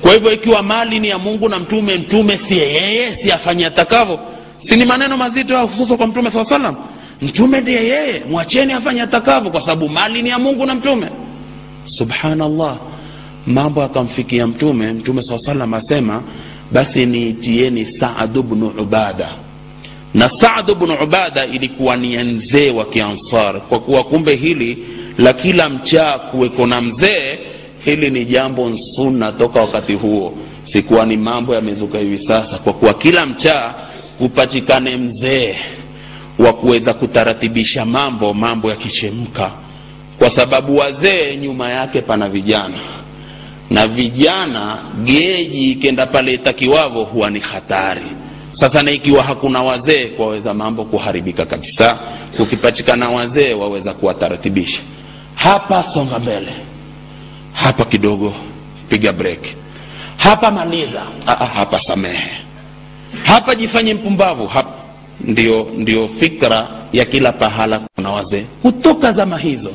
[0.00, 4.20] Kwa hivyo ikiwa mali ni ya mungu na mtume mtume si yeye si afanye atakavyo?
[4.60, 6.76] Si ni maneno mazito hususa kwa mtume saa salam
[7.22, 11.06] mtume ndiye yeye mwacheni afanye atakavyo kwa sababu mali ni ya mungu na mtume.
[11.84, 12.76] Subhanallah
[13.48, 16.22] mambo akamfikia mtume mtume saa salam asema
[16.72, 19.30] basi niitieni saadu bnu ubada.
[20.14, 24.78] Na saadu bnu ubada ilikuwa ni mzee wa kiansar kwa kuwa kumbe hili
[25.18, 27.38] la kila mchaa kuweko na mzee
[27.84, 30.34] hili ni jambo sunna toka wakati huo.
[30.64, 33.74] Sikuwa ni mambo yamezuka hivi sasa kwa kuwa kila mchaa
[34.18, 35.56] kupatikane mzee
[36.38, 39.50] wa kuweza kutaratibisha mambo mambo yakichemka
[40.18, 42.78] kwa sababu wazee nyuma yake pana vijana
[43.70, 48.10] na vijana geji ikenda pale itakiwavo huwa ni hatari.
[48.52, 51.98] Sasa na ikiwa hakuna wazee kwaweza mambo kuharibika kabisa.
[52.36, 54.80] Kukipatikana wazee waweza kuwataratibisha
[55.34, 56.52] hapa songa mbele.
[57.52, 58.34] Hapa kidogo
[58.88, 59.40] piga break.
[60.16, 61.02] Hapa maliza.
[61.26, 62.30] Aa, hapa samehe.
[63.24, 64.46] Hapa jifanye mpumbavu.
[64.46, 64.72] Hapa
[65.20, 68.44] ndio ndio fikra ya kila pahala kuna wazee.
[68.62, 69.70] Kutoka zama hizo.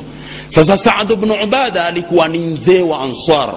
[0.49, 3.55] Sasa saad bnu ubada alikuwa ni mzee wa ansar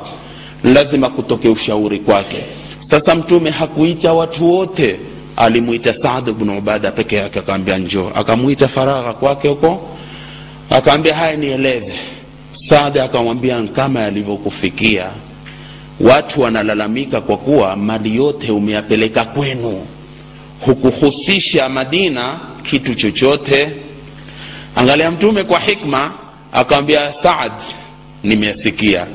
[0.64, 2.44] lazima kutoke ushauri kwake.
[2.80, 5.00] Sasa mtume hakuita watu wote.
[5.36, 8.10] Alimwita saad bnu ubada peke yake akaambia njoo.
[8.14, 9.96] Akamwita faragha kwake huko.
[10.70, 11.94] Akaambia haya nieleze.
[12.52, 15.10] Saad akamwambia kama yalivyokufikia
[16.00, 19.86] watu wanalalamika kwa kuwa mali yote umeyapeleka kwenu.
[20.60, 22.40] Hukuhusisha madina
[22.70, 23.72] kitu chochote.
[24.76, 26.12] Angalia mtume kwa hikma
[26.52, 27.52] akamwambia saad
[28.22, 29.06] nimesikia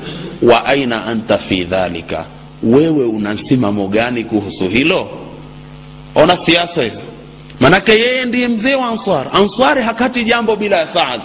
[0.41, 2.25] wa aina anta fi dhalika?
[2.63, 5.09] Wewe una msimamo gani kuhusu hilo?
[6.15, 7.01] Ona siasa hizo
[7.59, 11.21] manake yeye ndiye mzee wa answar answari hakati jambo bila ya saad.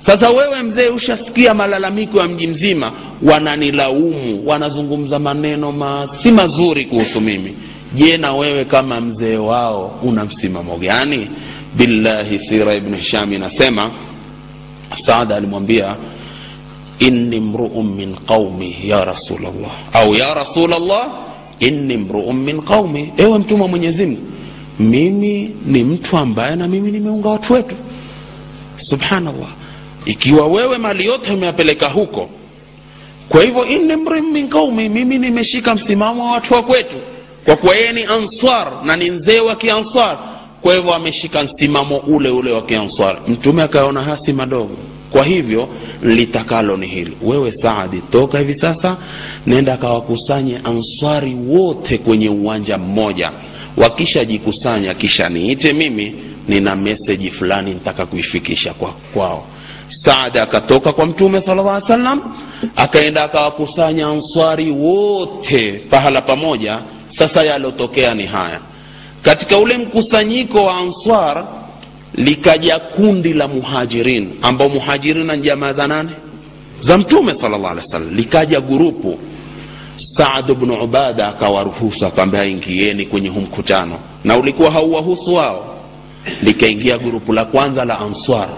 [0.00, 2.92] Sasa wewe mzee ushasikia malalamiko ya mji mzima
[3.22, 7.54] wananilaumu wanazungumza maneno ma si mazuri kuhusu mimi.
[7.94, 11.30] Je na wewe kama mzee wao una msimamo gani?
[11.76, 13.90] Billahi sira ibn hisham inasema
[15.06, 15.96] saada alimwambia
[16.98, 21.12] inni mruun min qaumi ya rasulllah au ya rasulllah
[21.60, 24.18] inni mruun min qaumi ewe mtume wa mwenyezi
[24.78, 27.74] mimi ni mtu ambaye na mimi nimeunga watu wetu.
[28.76, 29.48] Subhanallah.
[30.04, 32.28] Ikiwa wewe mali yote umeyapeleka huko
[33.28, 36.96] kwa hivyo inni mruun min qaumi mimi nimeshika msimamo wa watu wa kwetu.
[37.44, 40.18] Kwa kuwa yeye ni ansar na ni mzee wa kiansar
[40.62, 43.18] kwa hivyo ameshika msimamo ule ule wa kiansar.
[43.26, 44.76] Mtume akaona hasi madogo
[45.14, 45.68] kwa hivyo
[46.02, 47.16] litakalo ni hili.
[47.22, 48.96] Wewe saadi toka hivi sasa
[49.46, 53.32] nenda akawakusanye answari wote kwenye uwanja mmoja.
[53.76, 56.16] Wakishajikusanya kisha niite mimi
[56.48, 59.46] nina meseji fulani nitaka kuifikisha kwa, kwao.
[59.88, 62.34] Saadi akatoka kwa mtume sala llah salam
[62.76, 66.82] akaenda akawakusanya answari wote pahala pamoja.
[67.06, 68.60] Sasa yalotokea ni haya.
[69.22, 71.46] Katika ule mkusanyiko wa answar
[72.14, 76.10] likaja kundi la muhajirin ambao muhajirin na jamaa za nane
[76.80, 78.14] za mtume sala llah wasallam.
[78.16, 79.18] Likaja gurupu.
[79.96, 83.98] Saad bnu ubada akawaruhusu akaambia ingieni kwenye hu mkutano.
[84.24, 85.76] Na ulikuwa hauwahusu wao.
[86.42, 88.48] Likaingia gurupu la kwanza la answar.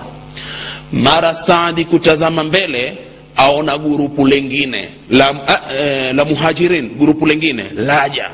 [0.92, 2.98] Mara saadi kutazama mbele
[3.36, 8.30] aona gurupu lengine la, uh, la muhajirin gurupu lengine laja.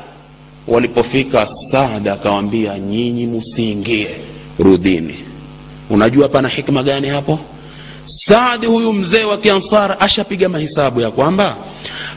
[0.67, 4.09] Walipofika saad akawambia nyinyi musiingie
[4.59, 5.23] rudhini.
[5.89, 7.39] Unajua pana hikma gani hapo?
[8.05, 11.57] Saadi huyu mzee wa kiansar ashapiga mahesabu ya kwamba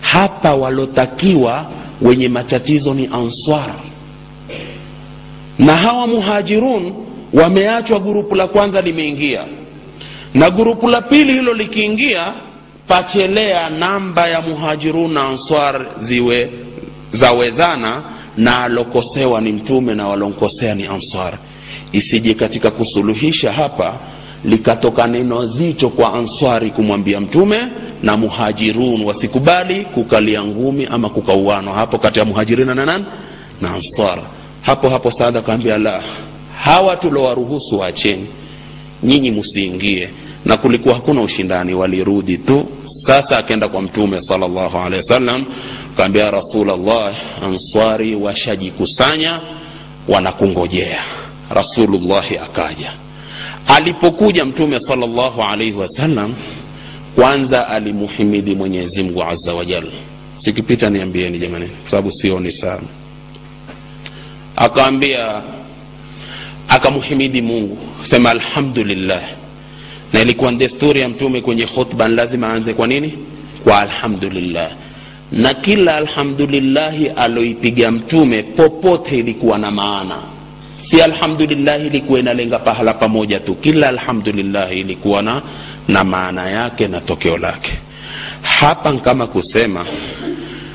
[0.01, 1.71] hapa walotakiwa
[2.03, 3.75] wenye matatizo ni answar.
[5.59, 6.95] Na hawa muhajirun
[7.33, 9.45] wameachwa gurupu la kwanza limeingia.
[10.35, 12.35] Na gurupu la pili hilo likiingia
[12.89, 16.51] pachelea namba ya muhajirun na answar ziwe
[17.13, 18.03] zawezana
[18.37, 21.39] na alokosewa ni mtume na walonkosea ni answar
[21.93, 23.99] isije katika kusuluhisha hapa
[24.45, 27.69] likatoka neno zito kwa answari kumwambia mtume
[28.03, 33.05] na muhajirun wasikubali kukalia ngumi ama kukauanwa hapo kati ya muhajirina na nani?
[33.61, 34.19] Na Ansar.
[34.63, 36.03] hapo hapo saada akaambia la
[36.59, 38.27] hawa tulowaruhusu wacheni,
[39.03, 40.09] nyinyi musiingie.
[40.45, 42.67] Na kulikuwa hakuna ushindani walirudi tu.
[42.85, 45.45] Sasa akaenda kwa mtume salllahu alehi wasallam
[45.97, 49.41] kaambia rasulllah answari washajikusanya
[50.09, 51.05] wanakungojea
[51.51, 52.93] rasulullahi akaja.
[53.77, 56.35] Alipokuja mtume salllahu alaihi wasallam
[57.15, 59.23] kwanza alimuhimidi mwenyezi mungu
[59.55, 59.85] wajal
[60.37, 62.83] sikipita niambieni jamani kwa sababu sioni sana.
[64.57, 65.43] Akaambia
[66.69, 69.23] akamuhimidi mungu sema alhamdulillah.
[70.13, 73.19] Na ilikuwa desturi ya mtume kwenye khutba lazima aanze kwa nini?
[73.65, 74.71] Kwa alhamdulillah.
[75.33, 80.23] Na kila alhamdulillahi aloipiga mtume popote ilikuwa na maana
[80.91, 85.43] si alhamdulillahi ilikuwa inalenga pahala pamoja tu kila alhamdulillah ilikuwa na,
[85.89, 87.73] na maana yake na tokeo lake.
[88.43, 89.87] Hapa kama kusema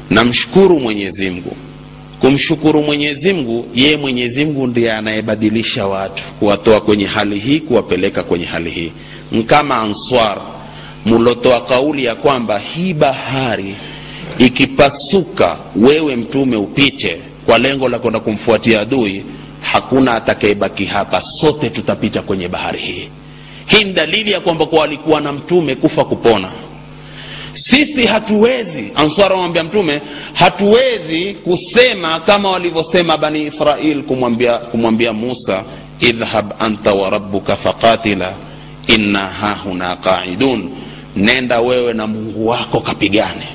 [0.09, 1.55] namshukuru mwenyezi mungu.
[2.20, 8.70] Kumshukuru mwenyezi mungu yeye mwenyezi ndiye anayebadilisha watu kuwatoa kwenye hali hii kuwapeleka kwenye hali
[8.72, 8.91] hii.
[9.32, 10.41] Nkama answar
[11.05, 13.76] mulotoa kauli ya kwamba hii bahari
[14.38, 19.26] ikipasuka wewe mtume upite kwa lengo la kwenda kumfuatia adui
[19.74, 23.09] hakuna atakayebaki hapa sote tutapita kwenye bahari hii.
[23.67, 26.51] Hii ni dalili ya kwamba kwa walikuwa na mtume kufa kupona.
[27.53, 30.01] Sisi hatuwezi answara wamwambia mtume
[30.34, 35.63] hatuwezi kusema kama walivyosema bani israil kumwambia, kumwambia musa
[35.99, 38.36] idhhab anta wa rabbuka faqatila
[38.88, 40.69] inna hahuna qaidun.
[41.15, 43.47] Nenda wewe na mungu wako kapigane.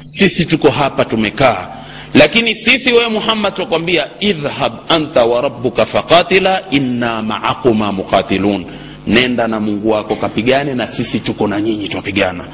[0.00, 1.68] Sisi tuko hapa tumekaa
[2.14, 8.64] lakini sisi wewe muhammad tukwambia idhhab anta wa rabbuka faqatila inna maakuma muqatilun.
[9.06, 12.44] Nenda na mungu wako kapigane na sisi tuko na nyinyi twapigana.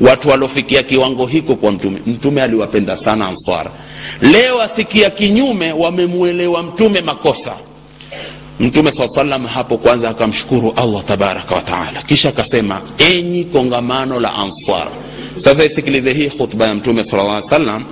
[0.00, 3.70] Watu waliofikia kiwango hiko kwa mtume mtume aliwapenda sana ansar.
[4.20, 7.56] Leo asikia kinyume wamemwelewa mtume makosa.
[8.60, 12.80] Mtume saa salam hapo kwanza akamshukuru allah tabaraka wataala kisha akasema
[13.12, 14.88] enyi kongamano la ansar.
[15.36, 17.84] Sasa isikilize hii khutba ya mtume sala salam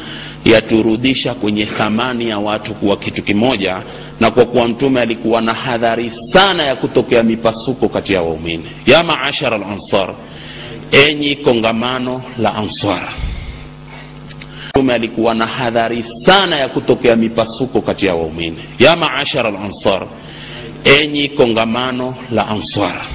[0.45, 3.82] yaturudisha kwenye thamani ya watu kuwa kitu kimoja
[4.20, 8.64] na kwa kuwa mtume alikuwa na hadhari sana ya kutokea mipasuko kati ya waumini.
[8.86, 10.14] Ya maashara lansar
[11.09, 13.12] enyi kongamano la ansar.
[14.68, 18.59] Mtume alikuwa na hadhari sana ya kutokea mipasuko kati ya waumini.
[18.78, 20.07] Ya maashara lansar
[20.84, 23.07] enyi kongamano la ansar.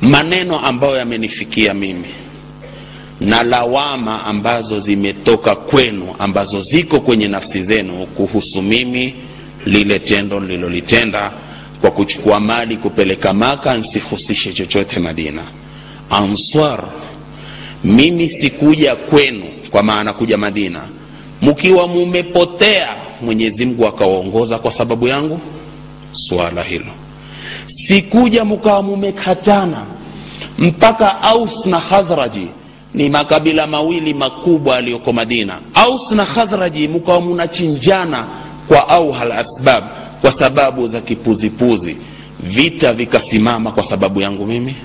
[0.00, 2.08] Maneno ambayo yamenifikia mimi
[3.20, 9.14] na lawama ambazo zimetoka kwenu ambazo ziko kwenye nafsi zenu kuhusu mimi
[9.64, 11.32] lile tendo nililolitenda
[11.80, 15.44] kwa kuchukua mali kupeleka maka nsihusishe chochote madina.
[16.10, 16.88] Answar
[17.84, 20.88] mimi sikuja kwenu kwa maana kuja madina
[21.42, 25.40] mkiwa mumepotea mwenyezi mungu akawaongoza kwa sababu yangu?
[26.12, 26.92] Swala hilo.
[27.66, 29.86] Sikuja mkawa mumekatana
[30.58, 32.48] mpaka aus na khazraji
[32.96, 35.58] ni makabila mawili makubwa aliyoko madina.
[35.74, 38.26] Aus na khazraji mkawa munachinjana
[38.68, 39.84] kwa auhal asbab
[40.20, 41.96] kwa sababu za kipuzipuzi.
[42.40, 44.76] Vita vikasimama kwa sababu yangu mimi.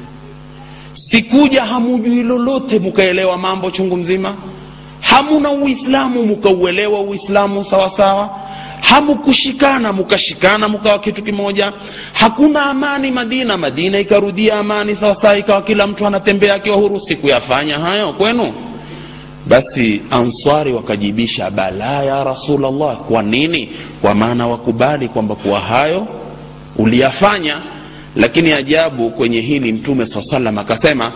[0.93, 4.35] Sikuja hamujui lolote mukaelewa mambo chungu mzima.
[5.01, 8.39] Hamuna uislamu mukauelewa uislamu sawasawa
[8.81, 11.73] hamukushikana mukashikana mukawa kitu kimoja.
[12.13, 13.57] Hakuna amani madina.
[13.57, 14.95] Madina ikarudia amani.
[14.95, 16.99] Sawasawa ikawa kila mtu anatembea akiwa huru.
[16.99, 18.53] Sikuyafanya hayo kwenu?
[19.47, 23.69] Basi answari wakajibisha bala ya rasulllah kwa nini?
[24.01, 26.07] Kwa maana wakubali kwamba kuwa hayo
[26.75, 27.61] uliyafanya.
[28.15, 31.11] Lakini ajabu kwenye hili mtume saa salam akasema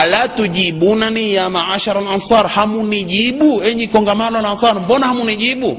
[0.00, 5.78] ala tujibunani ya maashara lansar hamunijibu enyi kongamano la ansar mbona hamunijibu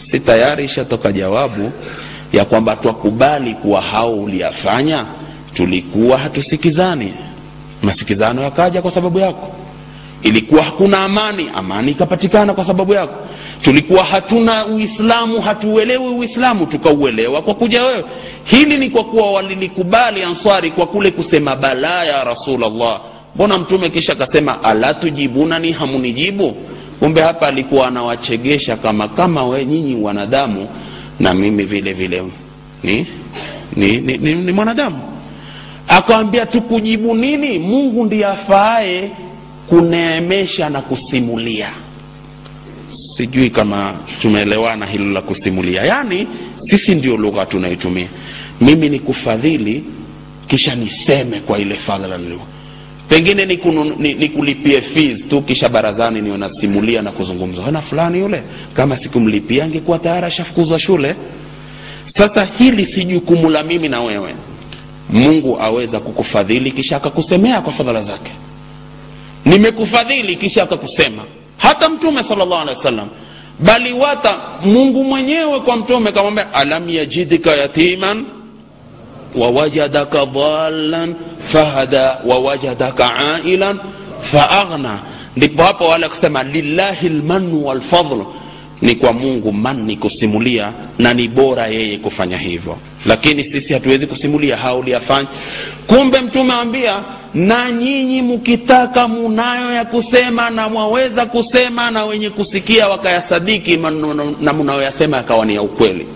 [0.00, 1.72] si tayari ishatoka jawabu
[2.32, 5.06] ya kwamba twakubali kuwa hao uliyafanya
[5.54, 7.14] tulikuwa hatusikizani.
[7.82, 9.52] Masikizano yakaja kwa sababu yako.
[10.22, 13.14] Ilikuwa hakuna amani amani ikapatikana kwa sababu yako.
[13.60, 18.04] Tulikuwa hatuna uislamu hatuuelewi uislamu tukauelewa kwa kuja wewe.
[18.44, 23.00] Hili ni kwa kuwa walilikubali answari kwa kule kusema bala ya rasulllah
[23.34, 26.56] mbona mtume kisha akasema ala tujibunani hamunijibu
[27.00, 30.68] kumbe hapa alikuwa anawachegesha kama kama we nyinyi wanadamu
[31.20, 32.22] na mimi vile vile.
[32.82, 33.06] Ni,
[33.76, 34.98] ni, ni, ni, ni mwanadamu.
[35.88, 37.58] Akawambia tukujibu nini?
[37.58, 39.10] Mungu ndiye afaaye
[39.68, 41.70] kuneemesha na kusimulia.
[42.88, 45.82] Sijui kama tumeelewana hilo la kusimulia.
[45.84, 46.28] Yaani
[46.58, 48.08] sisi ndio lugha tunaitumia
[48.60, 49.84] mimi ni kufadhili
[50.48, 52.40] kisha niseme kwa ile fadhila nilio
[53.10, 57.70] pengine nikulipie ni, ni fees tu kisha barazani niwe nasimulia na kuzungumza.
[57.70, 58.42] Na fulani yule.
[58.74, 61.16] Kama sikumlipia angekuwa tayari ashafukuzwa shule.
[62.06, 64.34] Sasa hili si jukumu la mimi na wewe.
[65.10, 68.30] Mungu aweza kukufadhili kisha akakusemea kwa fadhala zake.
[69.44, 71.24] Nimekufadhili kisha akakusema.
[71.56, 73.08] Hata mtume sal llahu alehi wa
[73.60, 78.24] bali wata mungu mwenyewe kwa mtume kamwambia alam yajidika yatiman
[79.34, 81.14] wawajadaka dhalan
[81.52, 83.80] fahada wawajadaka ailan
[84.32, 85.00] faaghna
[85.36, 88.22] ndipo hapo wale kusema lillahi lmanu walfadl.
[88.82, 92.78] Ni kwa mungu mani kusimulia na ni bora yeye kufanya hivyo.
[93.06, 95.28] Lakini sisi hatuwezi kusimulia hauliyafanya
[95.86, 102.88] kumbe mtume awambia na nyinyi mkitaka munayo ya kusema na mwaweza kusema na wenye kusikia
[102.88, 103.76] wakayasadiki
[104.40, 106.06] na munayoyasema yakawa ni ya ukweli.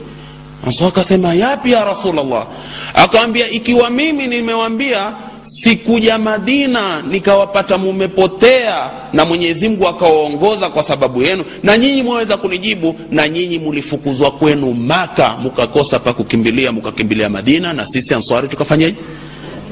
[0.89, 2.47] Akasema yapi ya rasulllah
[2.95, 5.13] akawambia ikiwa mimi nimewambia
[5.45, 11.45] sikuja madina nikawapata mumepotea na mwenyezi mungu akawaongoza kwa sababu yenu.
[11.63, 17.87] Na nyinyi mwaweza kunijibu na nyinyi mulifukuzwa kwenu maka mukakosa pa kukimbilia mukakimbilia madina na
[17.87, 18.97] sisi answari tukafanyaje?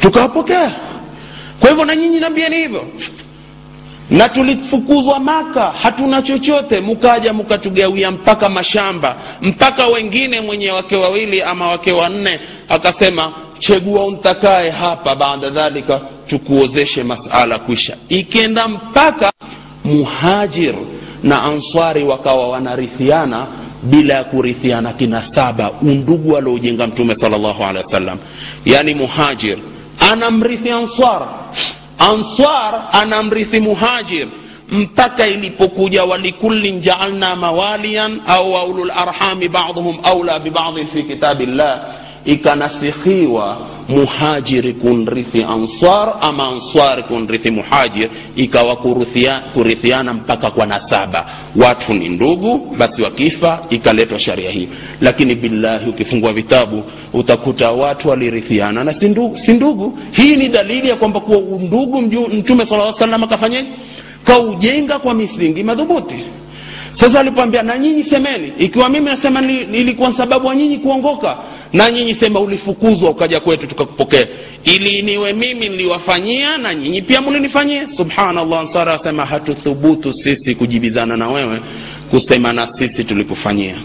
[0.01, 0.77] Tukawapokea.
[1.61, 2.87] Kwa hivyo na nyinyi nambieni hivyo.
[4.11, 6.81] Na tulifukuzwa maka hatuna chochote.
[6.81, 13.33] Mukaja mukatugawia mpaka mashamba mpaka wengine mwenye wake wawili ama wake wanne akasema
[13.67, 17.97] chegua untakaye hapa baada dhalika tukuozeshe masala kwisha.
[18.09, 19.33] Ikienda mpaka
[19.85, 20.75] muhajir
[21.23, 23.47] na answari wakawa wanarithiana
[23.83, 28.19] bila ya kurithiana kinasaba undugu aliojenga mtume sal llahu alehi wasallam.
[28.65, 29.59] Yani muhajir
[30.13, 31.29] anamrithi answar
[31.99, 34.29] answar anamrithi muhajir
[34.69, 39.51] mpaka ilipokuja walikullin jaalna mawaliyan au waulul arhami
[40.03, 43.59] aula bibadin fi kitabillah ikanasikhiwa
[43.89, 48.77] muhajiri kunrithi ansar ama ansar kunrithi muhajir ikawa
[49.55, 51.27] kurithiana mpaka kwa nasaba.
[51.57, 54.68] Watu ni ndugu basi wakifa ikaletwa sharia hii.
[55.01, 59.09] Lakini billahi ukifungua vitabu utakuta watu walirithiana na si
[59.55, 62.01] ndugu, hii ni dalili ya kwamba kuwa ndugu
[62.33, 63.68] mtume sala salam akafanyaje
[64.25, 66.25] kaujenga kwa misingi madhubuti.
[66.93, 68.53] Sasa alipoambia na nyinyi semeni.
[68.59, 71.39] Ikiwa mimi nasema nilikuwa sababu wa nyinyi kuongoka
[71.73, 74.27] na nyinyi sema ulifukuzwa ukaja kwetu tukakupokea.
[74.64, 81.29] Ili niwe mimi niliwafanyia na nyinyi pia mlinifanyia subhanallah ansara asema hatuthubutu sisi kujibizana na
[81.29, 81.61] wewe
[82.11, 83.77] kusema na sisi tulikufanyia.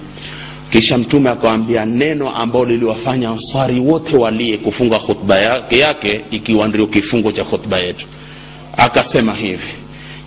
[0.69, 6.87] Kisha mtume akawambia neno ambalo liliwafanya answari wote walie kufunga khutba yake, yake ikiwa ndio
[6.87, 8.05] kifungo cha khutba yetu.
[8.77, 9.67] Akasema hivi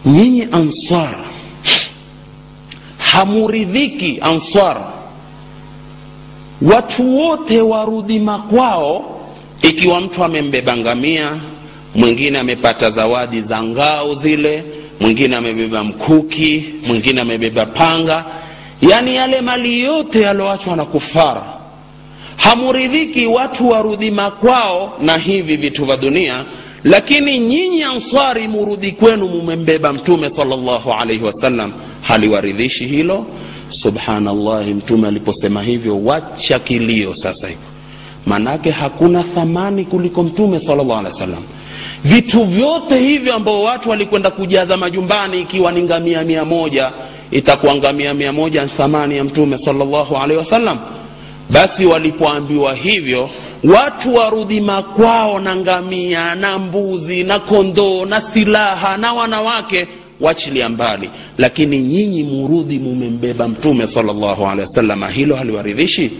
[0.07, 1.25] nyinyi answar
[2.99, 4.93] hamuridhiki ansar
[6.63, 9.21] watu wote warudi makwao
[9.63, 11.41] ikiwa mtu amembeba ngamia
[11.95, 14.65] mwingine amepata zawadi za ngao zile
[15.01, 18.25] mwingine amebeba mkuki mwingine amebeba panga.
[18.91, 21.45] Yaani yale mali yote yaloachwa na kufara.
[22.37, 26.45] Hamuridhiki watu warudi makwao na hivi vitu vya dunia
[26.85, 31.73] lakini nyinyi ansari murudi kwenu mumembeba mtume salllahu alaihi wasallam.
[32.03, 33.27] Haliwaridhishi hilo
[33.71, 37.61] subhanallahi mtume aliposema hivyo wacha kilio sasa hiko
[38.27, 41.45] manake hakuna thamani kuliko mtume salllah alehi wasallam.
[42.05, 46.93] Vitu vyote hivyo ambao watu walikwenda kujaza majumbani ikiwa ni ngamia mia moja
[47.31, 50.79] itakuwa ngamia mia moja thamani ya mtume salllahu alehi wasallam.
[51.51, 53.31] Basi walipoambiwa hivyo
[53.65, 59.89] watu warudi makwao na ngamia na mbuzi na kondoo na silaha na wanawake
[60.21, 61.11] wachilia mbali.
[61.39, 66.11] Lakini nyinyi murudi mumembeba mtume salllahu alehi wasalama hilo haliwaridhishi?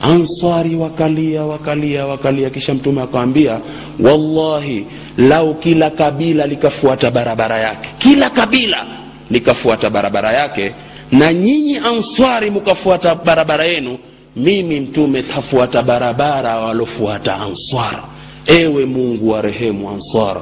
[0.00, 2.50] Ansari wakalia wakalia wakalia.
[2.50, 3.60] Kisha mtume akawambia
[4.00, 4.86] wallahi
[5.16, 8.86] lau kila kabila likafuata barabara yake kila kabila
[9.30, 10.74] likafuata barabara yake
[11.12, 13.98] na nyinyi Answari mukafuata barabara yenu
[14.36, 18.02] mimi mtume tafuata barabara walofuata Answar.
[18.46, 20.36] ewe mungu warehemu ansar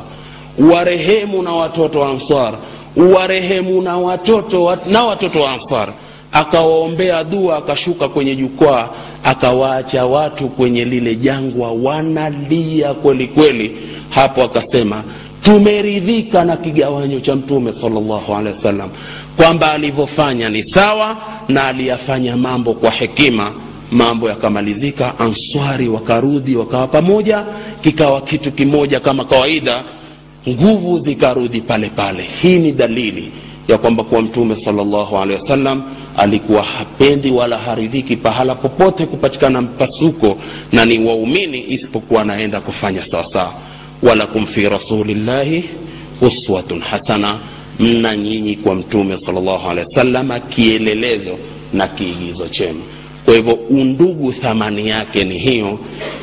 [0.73, 2.59] warehemu na watoto wa ansar
[2.97, 5.93] warehemu na watoto na watoto wa ansar.
[6.33, 8.89] Akawaombea dua akashuka kwenye jukwaa
[9.25, 13.77] akawaacha watu kwenye lile jangwa wanalia kweli kweli.
[14.11, 15.05] Hapo akasema
[15.43, 18.91] tumeridhika na kigawanyo cha mtume sallallahu alaihi wasallam.
[19.37, 21.17] Kwamba alivyofanya ni sawa
[21.49, 23.53] na aliyafanya mambo kwa hekima.
[23.91, 27.45] Mambo yakamalizika answari wakarudi wakawa pamoja
[27.81, 29.85] kikawa kitu kimoja kama kawaida
[30.49, 32.29] nguvu zikarudi pale pale.
[32.43, 33.33] Hii ni dalili
[33.69, 35.83] ya kwamba kuwa mtume salllahu alehi wasallam
[36.17, 40.39] alikuwa hapendi wala haridhiki pahala popote kupatikana mpasuko
[40.73, 43.55] na ni waumini isipokuwa anaenda kufanya sawasawa
[44.03, 45.65] walakum fi rasulillahi
[46.21, 47.39] uswatun hasana.
[47.81, 51.39] Mna nyinyi kwa mtume salllahu alehi wasalama kielelezo
[51.73, 52.81] na kiigizo chema.
[53.25, 55.79] Kwa hivyo undugu thamani yake ni hiyo.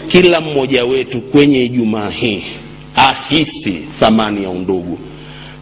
[0.07, 2.43] Kila mmoja wetu kwenye ijumaa hii
[2.97, 4.99] ahisi thamani ya undugu.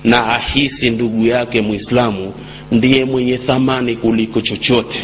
[0.04, 2.34] Na ahisi ndugu yake mwislamu
[2.72, 5.04] ndiye mwenye thamani kuliko chochote.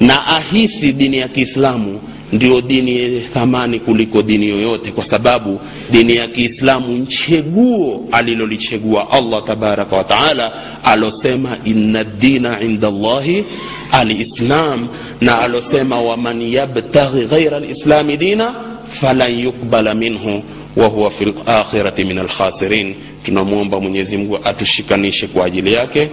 [0.00, 2.00] Na ahisi dini ya kiislamu
[2.32, 9.44] ndio dini yenye thamani kuliko dini yoyote kwa sababu dini ya kiislamu ncheguo alilolichegua allah
[9.46, 10.52] tabaraka wataala
[10.84, 13.44] alosema inna dina inda llahi
[13.92, 14.88] alislam
[15.20, 18.54] na alosema waman yabtaghi ghaira lislami dina
[19.00, 20.42] falan yukbala minhu
[20.76, 22.94] wahuwa fi lakhirati min alkhasirin
[23.24, 26.10] tunamwomba mwenyezi mungu atushikanishe kwa ajili yake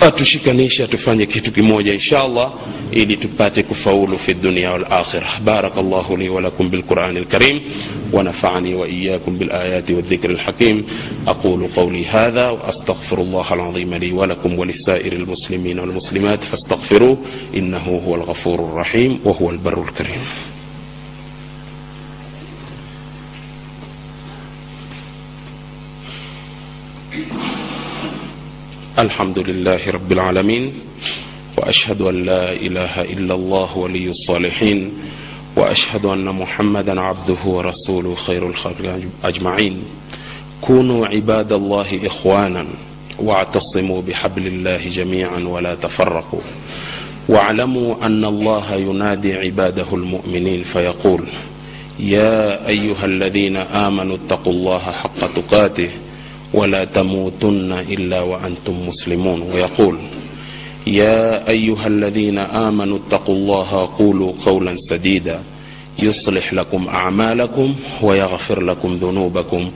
[0.00, 2.52] atushikanishe atufanye kitu kimoja insha allah
[2.92, 7.60] ili tupate kufaulu fi dunia walakhira baraka llahu li walakum bilqurani lkarim
[8.12, 10.84] ونفعني وإياكم بالآيات والذكر الحكيم
[11.28, 17.18] أقول قولي هذا وأستغفر الله العظيم لي ولكم ولسائر المسلمين والمسلمات فاستغفروه
[17.56, 20.20] إنه هو الغفور الرحيم وهو البر الكريم
[28.98, 30.72] الحمد لله رب العالمين
[31.58, 34.92] وأشهد أن لا إله إلا الله ولي الصالحين
[35.56, 39.82] وأشهد أن محمدا عبده ورسوله خير الخلق أجمعين.
[40.60, 42.66] كونوا عباد الله إخوانا
[43.18, 46.40] واعتصموا بحبل الله جميعا ولا تفرقوا.
[47.28, 51.28] واعلموا أن الله ينادي عباده المؤمنين فيقول
[51.98, 55.90] يا أيها الذين آمنوا اتقوا الله حق تقاته
[56.54, 59.42] ولا تموتن إلا وأنتم مسلمون.
[59.42, 59.98] ويقول
[60.86, 65.40] يا أيها الذين آمنوا اتقوا الله قولوا قولا سديدا.
[66.02, 69.70] يصلح لكم أعمالكم ويغفر لكم ذنوبكم.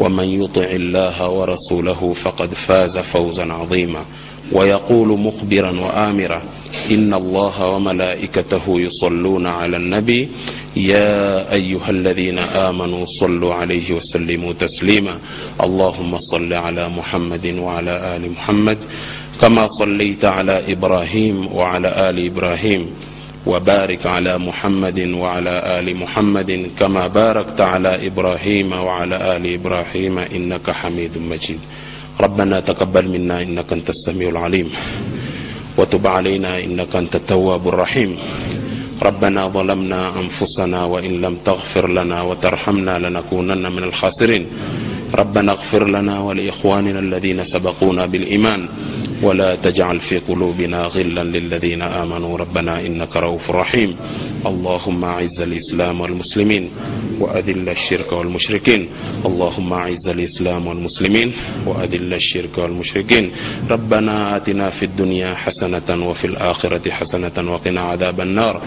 [0.00, 4.04] ومن يطع الله ورسوله فقد فاز فوزا عظيما.
[4.52, 6.42] ويقول مخبرا وآمرا
[6.90, 10.28] إن الله وملائكته يصلون على النبي
[10.76, 15.14] يا أيها الذين آمنوا صلوا عليه وسلموا تسليما.
[15.60, 18.78] اللهم صل على محمد وعلى آل محمد
[19.40, 22.82] كما صليت على إبراهيم وعلى آل إبراهيم.
[23.46, 31.18] وبارك على محمد وعلى آل محمد كما باركت على إبراهيم وعلى آل إبراهيم إنك حميد
[31.18, 31.60] مجيد.
[32.20, 34.68] ربنا تقبل منا إنك أنت السميع العليم.
[35.78, 38.16] وتب علينا إنك أنت التواب الرحيم.
[39.02, 44.46] ربنا ظلمنا أنفسنا وإن لم تغفر لنا وترحمنا لنكونن من الخاسرين.
[45.14, 48.68] ربنا اغفر لنا ولإخواننا الذين سبقونا بالإيمان.
[49.22, 52.38] ولا تجعل في قلوبنا غلا للذين آمنوا.
[52.38, 53.96] ربنا إنك رؤوف رحيم.
[54.46, 56.70] اللهم أعز الإسلام والمسلمين
[57.20, 58.88] وأذل الشرك والمشركين.
[59.26, 61.32] اللهم أعز الإسلام والمسلمين
[61.66, 63.30] وأذل الشرك والمشركين.
[63.70, 68.62] ربنا آتنا في الدنيا حسنة وفي الآخرة حسنة وقنا عذاب النار.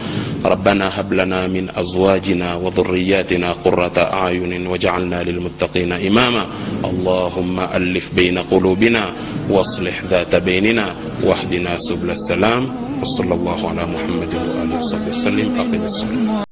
[0.45, 6.47] ربنا هب لنا من أزواجنا وذرياتنا قرة أعين واجعلنا للمتقين إماما.
[6.85, 9.13] اللهم ألف بين قلوبنا
[9.50, 12.62] واصلح ذات بيننا واهدنا سبل السلام
[13.02, 16.44] وصلى الله على محمد وآله وصحبه وسلم أقم الصلاة